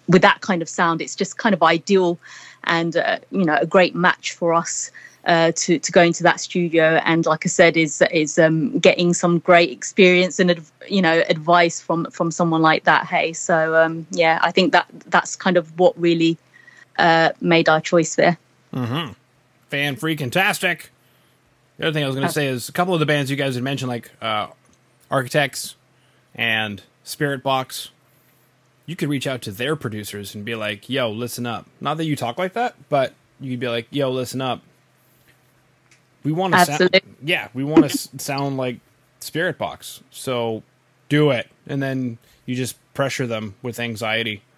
with 0.09 0.23
that 0.23 0.41
kind 0.41 0.63
of 0.63 0.69
sound, 0.69 1.01
it's 1.01 1.15
just 1.15 1.39
kind 1.39 1.55
of 1.55 1.63
ideal 1.63 2.19
and 2.65 2.95
you 3.31 3.45
know 3.45 3.57
a 3.61 3.67
great 3.67 3.95
match 3.95 4.33
for 4.33 4.53
us 4.53 4.91
uh, 5.27 5.53
to 5.55 5.79
to 5.79 5.93
go 5.93 6.03
into 6.03 6.23
that 6.23 6.41
studio 6.41 7.01
and 7.05 7.27
like 7.27 7.45
I 7.45 7.49
said 7.49 7.77
is 7.77 8.03
is 8.11 8.39
um, 8.39 8.79
getting 8.79 9.13
some 9.13 9.39
great 9.41 9.71
experience 9.71 10.39
and 10.39 10.61
you 10.89 11.03
know 11.03 11.23
advice 11.29 11.81
from 11.81 12.07
from 12.11 12.31
someone 12.31 12.63
like 12.63 12.85
that 12.85 13.07
hey? 13.07 13.33
So 13.33 13.77
um, 13.77 14.07
yeah 14.11 14.39
I 14.43 14.51
think 14.51 14.73
that 14.73 14.87
that's 15.07 15.37
kind 15.37 15.57
of 15.57 15.79
what 15.79 15.99
really 16.01 16.39
uh, 16.99 17.33
made 17.41 17.69
our 17.69 17.81
choice 17.81 18.15
there. 18.15 18.39
Mm-hmm. 18.73 19.13
fan 19.69 19.97
freaking 19.97 20.31
tastic 20.31 20.91
the 21.77 21.87
other 21.87 21.93
thing 21.93 22.05
I 22.05 22.07
was 22.07 22.15
going 22.15 22.29
to 22.29 22.33
say 22.33 22.47
is 22.47 22.69
a 22.69 22.73
couple 22.73 22.95
of 22.95 23.01
the 23.01 23.07
bands 23.07 23.31
you 23.31 23.37
guys 23.37 23.57
had 23.57 23.65
mentioned 23.65 23.89
like 23.89 24.13
uh, 24.23 24.47
Architects 25.11 25.75
and 26.35 26.83
Spiritbox 27.05 27.91
you 28.87 28.97
could 28.97 29.09
reach 29.09 29.27
out 29.27 29.43
to 29.43 29.53
their 29.53 29.77
producers 29.77 30.35
and 30.35 30.45
be 30.45 30.55
like 30.55 30.89
yo 30.89 31.11
listen 31.11 31.47
up. 31.47 31.67
Not 31.81 31.99
that 31.99 32.07
you 32.07 32.17
talk 32.17 32.39
like 32.39 32.55
that 32.55 32.75
but 32.89 33.13
you'd 33.39 33.61
be 33.61 33.69
like 33.69 33.87
yo 33.91 34.11
listen 34.11 34.41
up 34.41 34.63
we 36.23 36.33
want 36.33 36.55
to 36.55 36.65
sound, 36.65 37.01
yeah, 37.23 37.49
we 37.55 37.65
want 37.65 37.91
to 37.91 38.19
sound 38.19 38.57
like 38.57 38.81
Spiritbox. 39.21 40.03
So 40.11 40.63
do 41.09 41.31
it, 41.31 41.49
and 41.67 41.83
then 41.83 42.19
you 42.47 42.55
just 42.55 42.77
pressure 42.95 43.27
them 43.27 43.55
with 43.63 43.79
anxiety. 43.81 44.43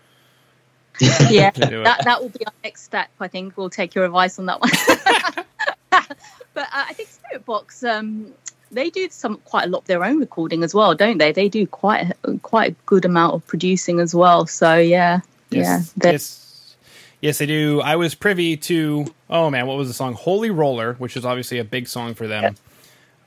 Yeah, 1.31 1.51
that 1.51 2.03
that 2.05 2.21
will 2.21 2.29
be 2.29 2.45
our 2.47 2.53
next 2.63 2.83
step. 2.83 3.09
I 3.19 3.27
think 3.27 3.57
we'll 3.57 3.71
take 3.71 3.95
your 3.95 4.05
advice 4.05 4.39
on 4.39 4.47
that 4.47 4.61
one. 4.61 4.71
but 6.55 6.65
uh, 6.65 6.67
I 6.73 6.93
think 6.93 7.09
Spiritbox, 7.09 7.89
um, 7.89 8.35
they 8.71 8.91
do 8.91 9.09
some 9.11 9.39
quite 9.39 9.65
a 9.65 9.69
lot 9.69 9.79
of 9.79 9.85
their 9.87 10.05
own 10.05 10.21
recording 10.21 10.63
as 10.63 10.75
well, 10.75 10.95
don't 10.95 11.17
they? 11.17 11.33
They 11.33 11.49
do 11.49 11.67
quite 11.67 12.13
a, 12.25 12.39
quite 12.39 12.73
a 12.73 12.75
good 12.85 13.07
amount 13.07 13.35
of 13.35 13.47
producing 13.47 14.01
as 14.01 14.15
well. 14.15 14.47
So 14.47 14.77
yeah, 14.77 15.21
yes, 15.51 15.95
yeah, 16.03 16.13
yes, 16.13 16.43
Yes, 17.23 17.39
they 17.39 17.47
do. 17.47 17.81
I 17.81 17.95
was 17.95 18.17
privy 18.17 18.57
to 18.57 19.07
oh 19.33 19.51
man, 19.51 19.67
what 19.67 19.79
was 19.79 19.89
the 19.89 19.95
song? 19.95 20.13
Holy 20.13 20.51
Roller, 20.51 20.93
which 20.95 21.17
is 21.17 21.25
obviously 21.25 21.59
a 21.59 21.65
big 21.65 21.89
song 21.89 22.15
for 22.15 22.29
them. 22.29 22.55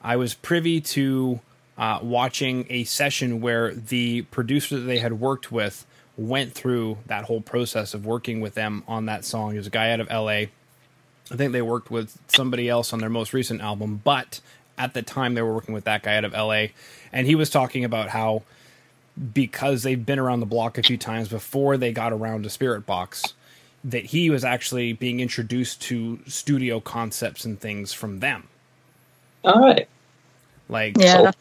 I 0.02 0.16
was 0.16 0.36
privy 0.36 0.80
to 0.82 1.42
uh, 1.78 2.00
watching 2.02 2.68
a 2.70 2.84
session 2.84 3.42
where 3.42 3.74
the 3.74 4.22
producer 4.24 4.78
that 4.80 4.86
they 4.86 5.00
had 5.00 5.20
worked 5.20 5.52
with 5.52 5.86
went 6.16 6.54
through 6.54 7.00
that 7.08 7.26
whole 7.26 7.42
process 7.42 7.94
of 7.94 8.06
working 8.06 8.40
with 8.40 8.54
them 8.54 8.84
on 8.88 9.08
that 9.08 9.26
song. 9.26 9.52
He 9.52 9.58
was 9.58 9.68
a 9.68 9.72
guy 9.72 9.92
out 9.92 10.00
of 10.00 10.08
LA. 10.10 10.46
I 11.32 11.36
think 11.36 11.52
they 11.52 11.62
worked 11.64 11.90
with 11.90 12.18
somebody 12.28 12.70
else 12.70 12.94
on 12.94 13.00
their 13.00 13.10
most 13.10 13.34
recent 13.34 13.62
album, 13.62 14.00
but 14.04 14.40
at 14.78 14.94
the 14.94 15.02
time 15.02 15.34
they 15.34 15.42
were 15.42 15.54
working 15.54 15.74
with 15.74 15.86
that 15.86 16.04
guy 16.04 16.16
out 16.16 16.24
of 16.24 16.34
LA. 16.34 16.68
And 17.12 17.26
he 17.26 17.34
was 17.34 17.50
talking 17.50 17.84
about 17.84 18.10
how 18.10 18.44
because 19.34 19.84
they've 19.84 20.06
been 20.06 20.20
around 20.20 20.42
the 20.42 20.46
block 20.46 20.78
a 20.78 20.84
few 20.84 20.98
times 20.98 21.30
before 21.30 21.78
they 21.78 21.92
got 21.92 22.14
around 22.14 22.44
to 22.44 22.50
Spiritbox, 22.50 23.34
that 23.86 24.06
he 24.06 24.30
was 24.30 24.44
actually 24.44 24.94
being 24.94 25.20
introduced 25.20 25.82
to 25.84 26.20
studio 26.28 26.80
concepts 26.80 27.46
and 27.46 27.60
things 27.60 27.94
from 27.94 28.20
them. 28.20 28.48
All 29.44 29.62
right. 29.62 29.88
Like 30.68 30.98
yeah. 30.98 31.32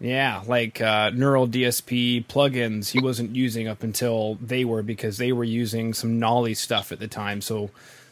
Yeah, 0.00 0.42
like 0.46 0.80
uh, 0.80 1.10
Neural 1.10 1.46
DSP 1.46 2.26
plugins, 2.26 2.90
he 2.90 3.00
wasn't 3.00 3.36
using 3.36 3.68
up 3.68 3.82
until 3.82 4.34
they 4.34 4.64
were 4.64 4.82
because 4.82 5.18
they 5.18 5.32
were 5.32 5.44
using 5.44 5.94
some 5.94 6.18
Nolly 6.18 6.54
stuff 6.54 6.90
at 6.90 6.98
the 6.98 7.06
time. 7.08 7.40
So 7.40 7.70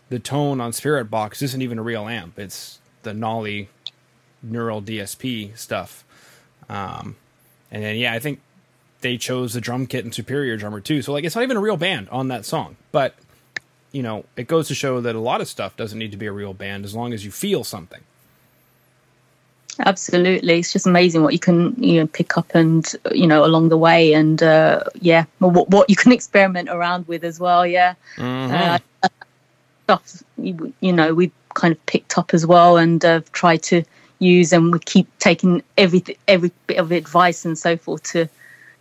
the 0.08 0.18
tone 0.18 0.60
on 0.60 0.70
Spiritbox 0.70 1.42
isn't 1.42 1.60
even 1.60 1.78
a 1.78 1.82
real 1.82 2.08
amp; 2.08 2.38
it's 2.38 2.78
the 3.02 3.12
Nolly 3.12 3.68
Neural 4.42 4.80
DSP 4.80 5.56
stuff. 5.58 6.04
Um, 6.68 7.16
and 7.70 7.82
then 7.82 7.96
yeah, 7.96 8.14
I 8.14 8.20
think 8.20 8.40
they 9.00 9.18
chose 9.18 9.52
the 9.52 9.60
drum 9.60 9.86
kit 9.86 10.04
and 10.04 10.14
Superior 10.14 10.56
drummer 10.56 10.80
too. 10.80 11.02
So 11.02 11.12
like, 11.12 11.24
it's 11.24 11.34
not 11.34 11.42
even 11.42 11.56
a 11.56 11.60
real 11.60 11.76
band 11.76 12.08
on 12.10 12.28
that 12.28 12.46
song, 12.46 12.76
but 12.92 13.16
you 13.92 14.02
know, 14.02 14.24
it 14.36 14.48
goes 14.48 14.68
to 14.68 14.74
show 14.74 15.00
that 15.00 15.14
a 15.14 15.20
lot 15.20 15.40
of 15.40 15.48
stuff 15.48 15.76
doesn't 15.76 15.98
need 15.98 16.10
to 16.12 16.16
be 16.16 16.26
a 16.26 16.32
real 16.32 16.54
band 16.54 16.84
as 16.84 16.94
long 16.94 17.12
as 17.12 17.24
you 17.24 17.30
feel 17.30 17.62
something. 17.64 18.00
Absolutely, 19.78 20.58
it's 20.58 20.72
just 20.72 20.86
amazing 20.86 21.22
what 21.22 21.32
you 21.32 21.38
can 21.38 21.74
you 21.82 22.00
know 22.00 22.06
pick 22.06 22.36
up 22.36 22.54
and 22.54 22.94
you 23.10 23.26
know 23.26 23.44
along 23.44 23.70
the 23.70 23.76
way, 23.78 24.12
and 24.12 24.42
uh, 24.42 24.84
yeah, 25.00 25.24
what, 25.38 25.68
what 25.70 25.88
you 25.88 25.96
can 25.96 26.12
experiment 26.18 26.68
around 26.68 27.06
with 27.08 27.24
as 27.24 27.40
well. 27.40 27.66
Yeah, 27.66 27.94
Mm-hmm. 28.16 28.52
uh, 29.02 29.08
stuff 29.84 30.22
you, 30.38 30.72
you 30.80 30.92
know 30.92 31.14
we've 31.14 31.32
kind 31.54 31.72
of 31.72 31.86
picked 31.86 32.18
up 32.18 32.34
as 32.34 32.46
well, 32.46 32.76
and 32.76 33.02
uh, 33.04 33.22
tried 33.32 33.62
to 33.64 33.82
use, 34.18 34.52
and 34.52 34.72
we 34.72 34.78
keep 34.80 35.06
taking 35.18 35.62
every 35.78 36.04
every 36.28 36.52
bit 36.66 36.78
of 36.78 36.92
advice 36.92 37.44
and 37.46 37.58
so 37.58 37.76
forth 37.76 38.02
to 38.12 38.28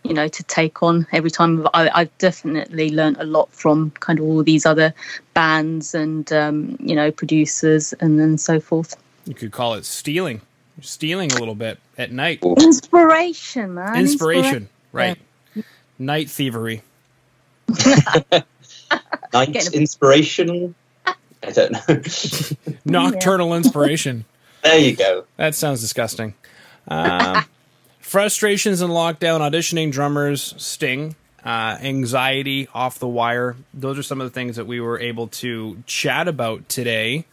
you 0.04 0.14
know 0.14 0.28
to 0.28 0.42
take 0.44 0.82
on 0.82 1.06
every 1.12 1.30
time. 1.30 1.66
I, 1.74 1.90
I've 1.94 2.18
definitely 2.18 2.90
learned 2.90 3.18
a 3.18 3.24
lot 3.24 3.52
from 3.52 3.90
kind 3.92 4.18
of 4.18 4.24
all 4.24 4.42
these 4.42 4.66
other 4.66 4.94
bands 5.34 5.94
and 5.94 6.30
um, 6.32 6.76
you 6.80 6.94
know 6.94 7.10
producers 7.10 7.92
and 7.94 8.18
then 8.18 8.38
so 8.38 8.60
forth. 8.60 8.96
You 9.26 9.34
could 9.34 9.52
call 9.52 9.74
it 9.74 9.84
stealing. 9.84 10.40
You're 10.76 10.84
stealing 10.84 11.32
a 11.32 11.38
little 11.38 11.54
bit 11.54 11.78
at 11.98 12.10
night. 12.12 12.42
Inspiration, 12.42 13.74
man. 13.74 13.96
Inspiration, 13.96 14.68
right? 14.92 15.18
Night 15.98 16.30
thievery. 16.30 16.82
Night 19.32 19.72
inspirational. 19.72 20.74
I 21.06 21.50
don't 21.52 21.72
know. 21.72 22.00
Nocturnal 22.84 23.54
inspiration. 23.54 24.24
there 24.62 24.78
you 24.78 24.94
go. 24.94 25.24
That 25.36 25.54
sounds 25.54 25.80
disgusting. 25.80 26.34
Um, 26.88 27.44
frustrations 28.02 28.82
in 28.82 28.90
lockdown, 28.90 29.40
auditioning 29.40 29.90
drummers, 29.90 30.54
Sting, 30.58 31.16
uh, 31.44 31.78
anxiety 31.80 32.68
off 32.74 32.98
the 32.98 33.08
wire. 33.08 33.56
Those 33.72 33.98
are 33.98 34.02
some 34.02 34.20
of 34.20 34.26
the 34.26 34.34
things 34.34 34.56
that 34.56 34.66
we 34.66 34.80
were 34.80 35.00
able 35.00 35.28
to 35.28 35.82
chat 35.86 36.28
about 36.28 36.68
today, 36.68 37.24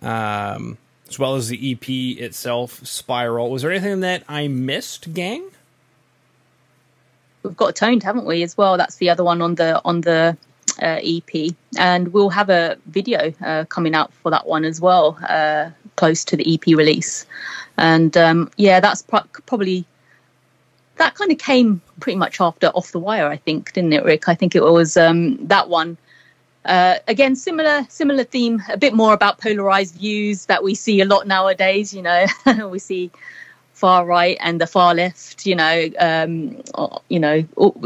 um, 0.00 0.78
as 1.08 1.18
well 1.18 1.34
as 1.34 1.48
the 1.48 1.72
EP 1.72 1.88
itself, 2.22 2.86
Spiral. 2.86 3.50
Was 3.50 3.62
there 3.62 3.72
anything 3.72 4.00
that 4.00 4.22
I 4.28 4.46
missed, 4.46 5.12
gang? 5.12 5.50
we've 7.44 7.56
got 7.56 7.76
toned 7.76 8.02
haven't 8.02 8.26
we 8.26 8.42
as 8.42 8.56
well 8.56 8.76
that's 8.76 8.96
the 8.96 9.08
other 9.08 9.22
one 9.22 9.40
on 9.40 9.54
the 9.54 9.80
on 9.84 10.00
the 10.00 10.36
uh, 10.82 10.98
ep 11.04 11.54
and 11.78 12.12
we'll 12.12 12.30
have 12.30 12.50
a 12.50 12.76
video 12.86 13.32
uh, 13.44 13.64
coming 13.66 13.94
out 13.94 14.12
for 14.14 14.30
that 14.30 14.46
one 14.46 14.64
as 14.64 14.80
well 14.80 15.16
uh, 15.28 15.70
close 15.94 16.24
to 16.24 16.36
the 16.36 16.54
ep 16.54 16.66
release 16.66 17.26
and 17.76 18.16
um, 18.16 18.50
yeah 18.56 18.80
that's 18.80 19.02
pro- 19.02 19.20
probably 19.46 19.84
that 20.96 21.14
kind 21.14 21.32
of 21.32 21.38
came 21.38 21.80
pretty 22.00 22.16
much 22.16 22.40
after 22.40 22.68
off 22.68 22.92
the 22.92 22.98
wire 22.98 23.26
i 23.26 23.36
think 23.36 23.72
didn't 23.72 23.92
it 23.92 24.04
rick? 24.04 24.28
I 24.28 24.34
think 24.34 24.54
it 24.54 24.62
was 24.62 24.96
um, 24.96 25.36
that 25.46 25.68
one. 25.68 25.96
Uh, 26.64 26.96
again 27.08 27.36
similar 27.36 27.86
similar 27.90 28.24
theme 28.24 28.62
a 28.72 28.78
bit 28.78 28.94
more 28.94 29.12
about 29.12 29.38
polarized 29.38 29.96
views 29.96 30.46
that 30.46 30.64
we 30.64 30.74
see 30.74 31.02
a 31.02 31.04
lot 31.04 31.26
nowadays 31.26 31.92
you 31.92 32.00
know. 32.00 32.24
We 32.70 32.78
see 32.78 33.10
far 33.84 34.06
right 34.06 34.38
and 34.40 34.62
the 34.62 34.66
far 34.66 34.94
left 34.94 35.44
you 35.44 35.54
know 35.54 35.90
um 35.98 36.56
you 37.10 37.20
know 37.20 37.44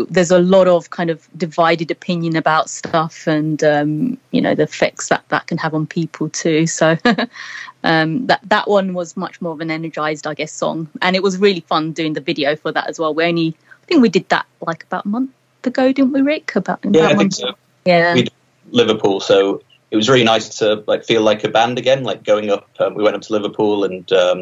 there's 0.08 0.30
a 0.30 0.38
lot 0.38 0.68
of 0.68 0.90
kind 0.90 1.10
of 1.10 1.28
divided 1.36 1.90
opinion 1.90 2.36
about 2.36 2.70
stuff 2.70 3.26
and 3.26 3.64
um 3.64 4.16
you 4.30 4.40
know 4.40 4.54
the 4.54 4.62
effects 4.62 5.08
that 5.08 5.24
that 5.28 5.48
can 5.48 5.58
have 5.58 5.74
on 5.74 5.88
people 5.88 6.28
too. 6.28 6.68
So 6.68 6.96
um 7.82 8.28
that 8.28 8.40
that 8.44 8.68
one 8.68 8.94
was 8.94 9.16
much 9.16 9.40
more 9.40 9.54
of 9.54 9.60
an 9.60 9.72
energized 9.72 10.24
i 10.28 10.34
guess 10.34 10.52
song. 10.52 10.88
And 11.02 11.16
it 11.16 11.22
was 11.24 11.36
really 11.38 11.64
fun 11.72 11.90
doing 11.90 12.12
the 12.12 12.20
video 12.30 12.54
for 12.54 12.70
that 12.70 12.86
as 12.88 13.00
well. 13.00 13.12
We 13.12 13.24
only 13.24 13.48
i 13.82 13.84
think 13.86 14.00
we 14.00 14.08
did 14.08 14.28
that 14.28 14.46
like 14.70 14.84
about 14.84 15.04
a 15.04 15.08
month 15.08 15.32
ago 15.64 15.92
didn't 15.92 16.12
we 16.12 16.20
rick? 16.20 16.54
About 16.54 16.78
Yeah, 16.84 16.90
about 16.90 17.10
I 17.10 17.14
a 17.14 17.18
think 17.18 17.32
so. 17.32 17.54
yeah. 17.86 18.14
We- 18.14 18.28
Liverpool, 18.70 19.18
so 19.18 19.62
it 19.90 19.96
was 19.96 20.08
really 20.08 20.28
nice 20.34 20.48
to 20.60 20.84
like 20.86 21.04
feel 21.10 21.22
like 21.22 21.42
a 21.42 21.48
band 21.48 21.76
again. 21.78 22.04
Like 22.04 22.22
going 22.22 22.50
up, 22.50 22.68
um, 22.78 22.94
we 22.94 23.02
went 23.02 23.16
up 23.16 23.22
to 23.22 23.32
Liverpool 23.32 23.82
and 23.82 24.12
um, 24.12 24.40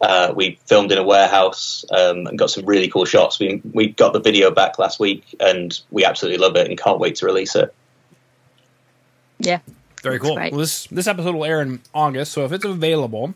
uh, 0.00 0.32
we 0.34 0.58
filmed 0.66 0.92
in 0.92 0.98
a 0.98 1.02
warehouse 1.02 1.84
um, 1.90 2.26
and 2.26 2.38
got 2.38 2.50
some 2.50 2.66
really 2.66 2.88
cool 2.88 3.04
shots. 3.04 3.38
We 3.38 3.62
we 3.72 3.88
got 3.88 4.12
the 4.12 4.20
video 4.20 4.50
back 4.50 4.78
last 4.78 5.00
week 5.00 5.34
and 5.40 5.78
we 5.90 6.04
absolutely 6.04 6.38
love 6.38 6.56
it 6.56 6.68
and 6.68 6.78
can't 6.78 6.98
wait 6.98 7.16
to 7.16 7.26
release 7.26 7.54
it. 7.56 7.74
yeah 9.38 9.60
Very 10.02 10.18
cool. 10.18 10.34
Well, 10.34 10.50
this 10.50 10.86
this 10.88 11.06
episode 11.06 11.34
will 11.34 11.44
air 11.44 11.62
in 11.62 11.80
August, 11.94 12.32
so 12.32 12.44
if 12.44 12.52
it's 12.52 12.64
available 12.64 13.34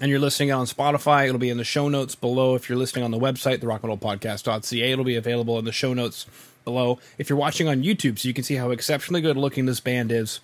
and 0.00 0.10
you're 0.10 0.20
listening 0.20 0.50
on 0.50 0.66
Spotify, 0.66 1.28
it'll 1.28 1.38
be 1.38 1.48
in 1.48 1.58
the 1.58 1.64
show 1.64 1.88
notes 1.88 2.16
below. 2.16 2.56
If 2.56 2.68
you're 2.68 2.76
listening 2.76 3.04
on 3.04 3.12
the 3.12 3.20
website, 3.20 3.60
the 3.60 3.66
therockmetalpodcast.ca, 3.68 4.90
it'll 4.90 5.04
be 5.04 5.14
available 5.14 5.60
in 5.60 5.64
the 5.64 5.70
show 5.70 5.94
notes 5.94 6.26
below. 6.64 6.98
If 7.18 7.30
you're 7.30 7.38
watching 7.38 7.68
on 7.68 7.84
YouTube, 7.84 8.18
so 8.18 8.26
you 8.26 8.34
can 8.34 8.42
see 8.42 8.56
how 8.56 8.72
exceptionally 8.72 9.20
good 9.20 9.36
looking 9.36 9.66
this 9.66 9.78
band 9.78 10.10
is, 10.10 10.40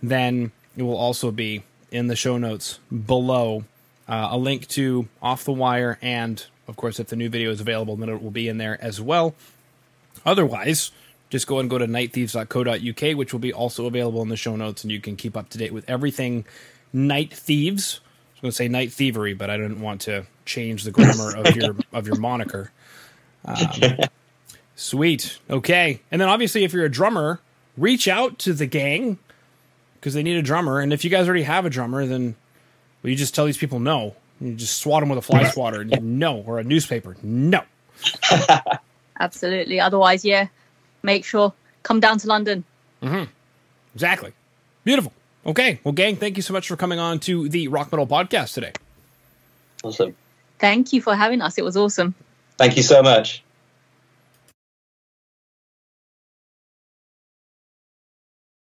then 0.00 0.52
it 0.76 0.84
will 0.84 0.96
also 0.96 1.32
be 1.32 1.64
in 1.90 2.06
the 2.06 2.14
show 2.14 2.38
notes 2.38 2.78
below. 2.88 3.64
Uh, 4.06 4.28
a 4.32 4.38
link 4.38 4.68
to 4.68 5.08
Off 5.22 5.44
the 5.44 5.52
Wire, 5.52 5.98
and 6.02 6.44
of 6.68 6.76
course, 6.76 7.00
if 7.00 7.08
the 7.08 7.16
new 7.16 7.28
video 7.28 7.50
is 7.50 7.60
available, 7.60 7.96
then 7.96 8.08
it 8.08 8.22
will 8.22 8.30
be 8.30 8.48
in 8.48 8.58
there 8.58 8.78
as 8.82 9.00
well. 9.00 9.34
Otherwise, 10.26 10.90
just 11.30 11.46
go 11.46 11.58
and 11.58 11.68
go 11.70 11.78
to 11.78 11.86
nightthieves.co.uk, 11.86 13.16
which 13.16 13.32
will 13.32 13.40
be 13.40 13.52
also 13.52 13.86
available 13.86 14.22
in 14.22 14.28
the 14.28 14.36
show 14.36 14.56
notes, 14.56 14.84
and 14.84 14.92
you 14.92 15.00
can 15.00 15.16
keep 15.16 15.36
up 15.36 15.48
to 15.50 15.58
date 15.58 15.72
with 15.72 15.88
everything 15.88 16.44
Night 16.92 17.32
Thieves. 17.32 18.00
I 18.04 18.30
was 18.34 18.40
going 18.40 18.50
to 18.50 18.56
say 18.56 18.68
Night 18.68 18.92
Thievery, 18.92 19.34
but 19.34 19.50
I 19.50 19.56
didn't 19.56 19.80
want 19.80 20.02
to 20.02 20.26
change 20.44 20.84
the 20.84 20.90
grammar 20.90 21.34
of 21.36 21.56
your 21.56 21.76
of 21.92 22.06
your 22.06 22.16
moniker. 22.16 22.70
Um, 23.44 23.56
sweet. 24.76 25.38
Okay. 25.50 26.00
And 26.10 26.20
then 26.20 26.28
obviously, 26.28 26.64
if 26.64 26.72
you're 26.72 26.84
a 26.84 26.90
drummer, 26.90 27.40
reach 27.76 28.06
out 28.06 28.38
to 28.40 28.52
the 28.52 28.66
gang 28.66 29.18
because 29.94 30.14
they 30.14 30.22
need 30.22 30.36
a 30.36 30.42
drummer. 30.42 30.80
And 30.80 30.92
if 30.92 31.04
you 31.04 31.10
guys 31.10 31.26
already 31.26 31.42
have 31.42 31.66
a 31.66 31.70
drummer, 31.70 32.06
then 32.06 32.36
well, 33.04 33.10
you 33.10 33.16
just 33.16 33.34
tell 33.36 33.44
these 33.44 33.56
people 33.58 33.78
no. 33.78 34.16
You 34.40 34.54
just 34.54 34.78
swat 34.78 35.00
them 35.02 35.10
with 35.10 35.18
a 35.18 35.22
fly 35.22 35.44
swatter 35.50 35.82
and 35.82 35.92
you 35.92 36.00
no, 36.00 36.38
or 36.38 36.58
a 36.58 36.64
newspaper. 36.64 37.16
No. 37.22 37.62
absolutely 39.20 39.78
otherwise 39.78 40.24
yeah 40.24 40.48
make 41.04 41.24
sure 41.24 41.52
come 41.84 42.00
down 42.00 42.18
to 42.18 42.26
london 42.26 42.64
Mm-hmm. 43.02 43.30
Exactly. 43.94 44.32
Beautiful. 44.82 45.12
Okay. 45.46 45.78
Well, 45.84 45.92
gang, 45.92 46.16
thank 46.16 46.36
you 46.38 46.42
so 46.42 46.52
much 46.54 46.66
for 46.68 46.76
coming 46.76 46.98
on 46.98 47.20
to 47.20 47.50
the 47.50 47.68
Rock 47.68 47.92
Metal 47.92 48.06
Podcast 48.06 48.54
today. 48.54 48.72
Awesome. 49.84 50.16
thank 50.58 50.92
you 50.94 51.02
for 51.02 51.14
having 51.14 51.42
us 51.42 51.58
it 51.58 51.64
was 51.64 51.76
awesome 51.76 52.14
Thank 52.56 52.76
you 52.76 52.82
so 52.82 53.02
much. 53.02 53.42